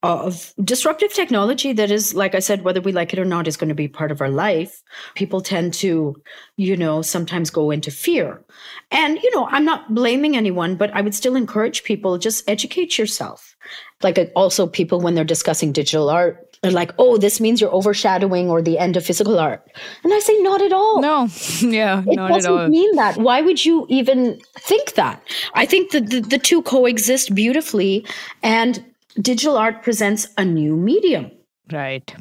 of 0.08 0.54
disruptive 0.63 1.13
technology 1.13 1.74
that 1.74 1.91
is, 1.91 2.13
like 2.13 2.34
I 2.34 2.39
said, 2.39 2.63
whether 2.63 2.80
we 2.80 2.93
like 2.93 3.12
it 3.12 3.20
or 3.20 3.26
not, 3.26 3.46
is 3.46 3.58
going 3.58 3.67
to 3.67 3.76
be 3.76 3.89
part 3.89 4.10
of 4.10 4.22
our 4.22 4.30
life. 4.30 4.82
People 5.15 5.41
tend 5.41 5.74
to, 5.76 6.15
you 6.56 6.78
know, 6.78 7.02
sometimes 7.02 7.50
go 7.50 7.72
into 7.72 7.91
fear. 7.91 8.41
And, 8.89 9.20
you 9.22 9.36
know, 9.36 9.48
I'm 9.52 9.65
not 9.65 9.93
blaming 9.93 10.38
anyone, 10.38 10.78
but 10.78 10.93
I 10.93 11.02
would 11.02 11.13
still 11.13 11.36
encourage 11.36 11.84
people 11.84 12.17
just 12.17 12.50
educate 12.50 12.98
yourself. 12.98 13.58
Like 14.02 14.17
uh, 14.17 14.28
also 14.34 14.65
people 14.65 15.02
when 15.02 15.13
they're 15.13 15.26
discussing 15.26 15.74
digital 15.74 16.10
art, 16.10 16.58
they're 16.62 16.72
like, 16.72 16.93
oh, 16.98 17.17
this 17.17 17.39
means 17.39 17.60
you're 17.60 17.74
overshadowing 17.74 18.50
or 18.50 18.62
the 18.62 18.80
end 18.80 18.98
of 18.98 19.06
physical 19.06 19.39
art. 19.39 19.70
And 20.04 20.13
I 20.13 20.20
say, 20.20 20.38
not 20.39 20.62
at 20.62 20.72
all. 20.72 21.02
No. 21.02 21.28
yeah. 21.62 22.02
It 22.08 22.15
not 22.15 22.30
doesn't 22.30 22.52
all. 22.52 22.67
mean 22.70 22.96
that. 22.96 23.17
Why 23.17 23.41
would 23.41 23.63
you 23.65 23.86
even 23.89 24.39
think 24.58 24.93
that? 24.93 25.22
I 25.54 25.65
think 25.65 25.91
that 25.91 26.10
the, 26.10 26.22
the 26.22 26.38
two 26.38 26.62
coexist 26.62 27.36
beautifully. 27.36 28.06
And 28.41 28.84
digital 29.22 29.58
art 29.58 29.84
presents 29.84 30.28
a 30.38 30.46
new 30.46 30.76
medium. 30.76 31.32
Right. 31.72 32.14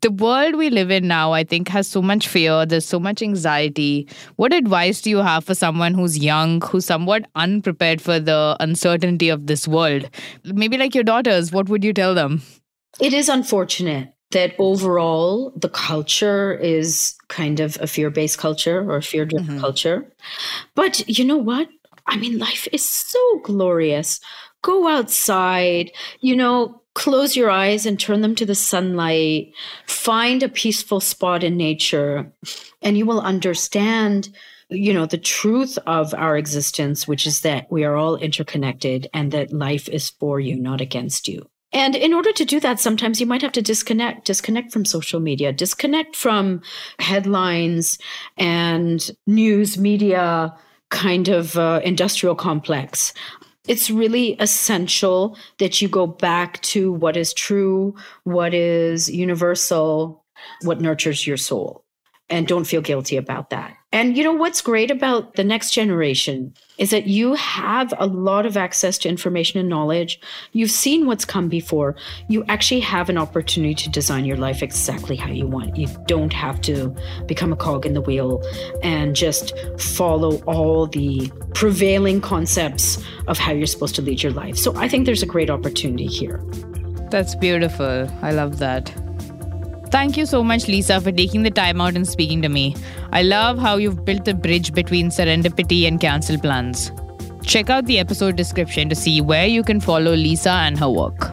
The 0.00 0.10
world 0.10 0.56
we 0.56 0.68
live 0.68 0.90
in 0.90 1.06
now, 1.06 1.32
I 1.32 1.44
think, 1.44 1.68
has 1.68 1.86
so 1.86 2.02
much 2.02 2.26
fear. 2.26 2.66
There's 2.66 2.84
so 2.84 2.98
much 2.98 3.22
anxiety. 3.22 4.08
What 4.34 4.52
advice 4.52 5.00
do 5.00 5.10
you 5.10 5.18
have 5.18 5.44
for 5.44 5.54
someone 5.54 5.94
who's 5.94 6.18
young, 6.18 6.60
who's 6.60 6.86
somewhat 6.86 7.26
unprepared 7.36 8.02
for 8.02 8.18
the 8.18 8.56
uncertainty 8.58 9.28
of 9.28 9.46
this 9.46 9.68
world? 9.68 10.10
Maybe 10.44 10.76
like 10.76 10.96
your 10.96 11.04
daughters, 11.04 11.52
what 11.52 11.68
would 11.68 11.84
you 11.84 11.92
tell 11.92 12.16
them? 12.16 12.42
It 13.00 13.14
is 13.14 13.28
unfortunate 13.28 14.12
that 14.32 14.54
overall 14.58 15.52
the 15.56 15.68
culture 15.68 16.52
is 16.54 17.14
kind 17.28 17.60
of 17.60 17.78
a 17.80 17.86
fear 17.86 18.10
based 18.10 18.38
culture 18.38 18.90
or 18.90 19.00
fear 19.00 19.24
driven 19.24 19.46
mm-hmm. 19.46 19.60
culture. 19.60 20.10
But 20.74 21.08
you 21.08 21.24
know 21.24 21.36
what? 21.36 21.68
I 22.06 22.16
mean, 22.16 22.38
life 22.38 22.66
is 22.72 22.84
so 22.84 23.38
glorious. 23.44 24.20
Go 24.62 24.88
outside, 24.88 25.90
you 26.20 26.36
know, 26.36 26.82
close 26.94 27.36
your 27.36 27.50
eyes 27.50 27.86
and 27.86 27.98
turn 27.98 28.20
them 28.20 28.34
to 28.36 28.46
the 28.46 28.54
sunlight. 28.54 29.52
Find 29.86 30.42
a 30.42 30.48
peaceful 30.48 31.00
spot 31.00 31.42
in 31.42 31.56
nature, 31.56 32.32
and 32.80 32.96
you 32.96 33.06
will 33.06 33.20
understand 33.20 34.28
you 34.74 34.94
know 34.94 35.06
the 35.06 35.18
truth 35.18 35.78
of 35.86 36.14
our 36.14 36.36
existence 36.36 37.06
which 37.06 37.26
is 37.26 37.42
that 37.42 37.70
we 37.70 37.84
are 37.84 37.96
all 37.96 38.16
interconnected 38.16 39.06
and 39.12 39.30
that 39.32 39.52
life 39.52 39.88
is 39.88 40.10
for 40.10 40.40
you 40.40 40.56
not 40.56 40.80
against 40.80 41.28
you 41.28 41.46
and 41.72 41.94
in 41.94 42.14
order 42.14 42.32
to 42.32 42.44
do 42.44 42.58
that 42.58 42.80
sometimes 42.80 43.20
you 43.20 43.26
might 43.26 43.42
have 43.42 43.52
to 43.52 43.60
disconnect 43.60 44.24
disconnect 44.24 44.72
from 44.72 44.84
social 44.84 45.20
media 45.20 45.52
disconnect 45.52 46.16
from 46.16 46.62
headlines 46.98 47.98
and 48.38 49.10
news 49.26 49.76
media 49.76 50.54
kind 50.88 51.28
of 51.28 51.56
uh, 51.58 51.80
industrial 51.84 52.34
complex 52.34 53.12
it's 53.68 53.90
really 53.90 54.36
essential 54.40 55.36
that 55.58 55.80
you 55.80 55.88
go 55.88 56.06
back 56.06 56.60
to 56.62 56.92
what 56.92 57.16
is 57.16 57.32
true 57.32 57.94
what 58.24 58.54
is 58.54 59.08
universal 59.08 60.24
what 60.62 60.80
nurtures 60.80 61.26
your 61.26 61.36
soul 61.36 61.84
and 62.32 62.46
don't 62.46 62.64
feel 62.64 62.80
guilty 62.80 63.16
about 63.16 63.50
that. 63.50 63.76
And 63.92 64.16
you 64.16 64.24
know 64.24 64.32
what's 64.32 64.62
great 64.62 64.90
about 64.90 65.34
the 65.34 65.44
next 65.44 65.70
generation 65.72 66.54
is 66.78 66.90
that 66.90 67.06
you 67.06 67.34
have 67.34 67.92
a 67.98 68.06
lot 68.06 68.46
of 68.46 68.56
access 68.56 68.96
to 68.98 69.08
information 69.08 69.60
and 69.60 69.68
knowledge. 69.68 70.18
You've 70.52 70.70
seen 70.70 71.06
what's 71.06 71.26
come 71.26 71.50
before. 71.50 71.94
You 72.26 72.42
actually 72.48 72.80
have 72.80 73.10
an 73.10 73.18
opportunity 73.18 73.74
to 73.74 73.90
design 73.90 74.24
your 74.24 74.38
life 74.38 74.62
exactly 74.62 75.14
how 75.14 75.30
you 75.30 75.46
want. 75.46 75.76
You 75.76 75.88
don't 76.06 76.32
have 76.32 76.62
to 76.62 76.96
become 77.26 77.52
a 77.52 77.56
cog 77.56 77.84
in 77.84 77.92
the 77.92 78.00
wheel 78.00 78.42
and 78.82 79.14
just 79.14 79.52
follow 79.78 80.42
all 80.44 80.86
the 80.86 81.30
prevailing 81.52 82.22
concepts 82.22 83.02
of 83.28 83.38
how 83.38 83.52
you're 83.52 83.66
supposed 83.66 83.94
to 83.96 84.02
lead 84.02 84.22
your 84.22 84.32
life. 84.32 84.56
So 84.56 84.74
I 84.74 84.88
think 84.88 85.04
there's 85.04 85.22
a 85.22 85.26
great 85.26 85.50
opportunity 85.50 86.06
here. 86.06 86.42
That's 87.10 87.34
beautiful. 87.34 88.10
I 88.22 88.30
love 88.30 88.58
that. 88.58 89.01
Thank 89.92 90.16
you 90.16 90.24
so 90.24 90.42
much, 90.42 90.68
Lisa, 90.68 91.02
for 91.02 91.12
taking 91.12 91.42
the 91.42 91.50
time 91.50 91.78
out 91.80 91.96
and 91.96 92.08
speaking 92.08 92.40
to 92.42 92.48
me. 92.48 92.74
I 93.12 93.22
love 93.22 93.58
how 93.58 93.76
you've 93.76 94.06
built 94.06 94.26
a 94.26 94.32
bridge 94.32 94.72
between 94.72 95.10
serendipity 95.10 95.86
and 95.86 96.00
cancel 96.00 96.38
plans. 96.38 96.90
Check 97.42 97.68
out 97.68 97.84
the 97.84 97.98
episode 97.98 98.36
description 98.36 98.88
to 98.88 98.94
see 98.94 99.20
where 99.20 99.46
you 99.46 99.62
can 99.62 99.80
follow 99.80 100.14
Lisa 100.14 100.50
and 100.50 100.78
her 100.78 100.88
work. 100.88 101.30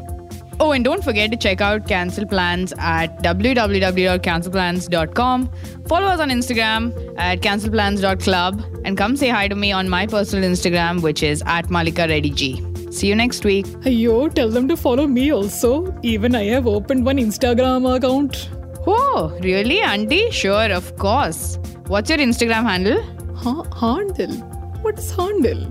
Oh, 0.60 0.74
and 0.74 0.84
don't 0.84 1.06
forget 1.06 1.32
to 1.32 1.38
check 1.38 1.62
out 1.62 1.88
Cancelled 1.88 2.28
Plans 2.28 2.74
at 2.80 3.24
www.cancelledplans.com. 3.24 5.50
Follow 5.88 6.08
us 6.08 6.20
on 6.20 6.30
Instagram 6.30 7.18
at 7.18 7.40
cancelledplans.club 7.40 8.62
and 8.84 8.98
come 8.98 9.16
say 9.16 9.30
hi 9.30 9.48
to 9.48 9.56
me 9.56 9.72
on 9.72 9.88
my 9.88 10.06
personal 10.06 10.50
Instagram, 10.50 11.02
which 11.02 11.24
is 11.24 11.42
at 11.46 11.68
Mallika 11.68 12.10
Reddy 12.10 12.32
G. 12.32 12.62
See 12.90 13.08
you 13.08 13.16
next 13.16 13.46
week. 13.46 13.66
Yo, 13.86 14.28
tell 14.30 14.50
them 14.50 14.68
to 14.68 14.76
follow 14.76 15.06
me 15.08 15.32
also. 15.32 15.96
Even 16.02 16.36
I 16.36 16.44
have 16.46 16.66
opened 16.68 17.06
one 17.06 17.18
Instagram 17.18 17.96
account. 17.96 18.50
Oh, 18.88 19.38
really, 19.42 19.82
Auntie? 19.82 20.32
Sure, 20.32 20.72
of 20.72 20.96
course. 20.98 21.60
What's 21.88 22.10
your 22.10 22.20
Instagram 22.20 22.64
handle? 22.64 23.04
Ha- 23.36 23.64
handle? 23.80 24.34
What 24.82 24.98
is 24.98 25.12
handle? 25.12 25.68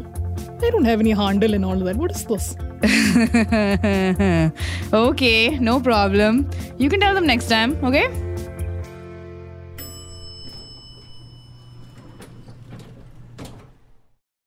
I 0.62 0.70
don't 0.70 0.84
have 0.84 1.00
any 1.00 1.10
handle 1.10 1.54
and 1.54 1.64
all 1.64 1.76
that. 1.76 1.96
What 1.96 2.12
is 2.12 2.24
this? 2.24 2.54
okay, 4.92 5.58
no 5.58 5.80
problem. 5.80 6.48
You 6.78 6.88
can 6.88 7.00
tell 7.00 7.14
them 7.14 7.26
next 7.26 7.48
time, 7.48 7.76
okay? 7.84 8.08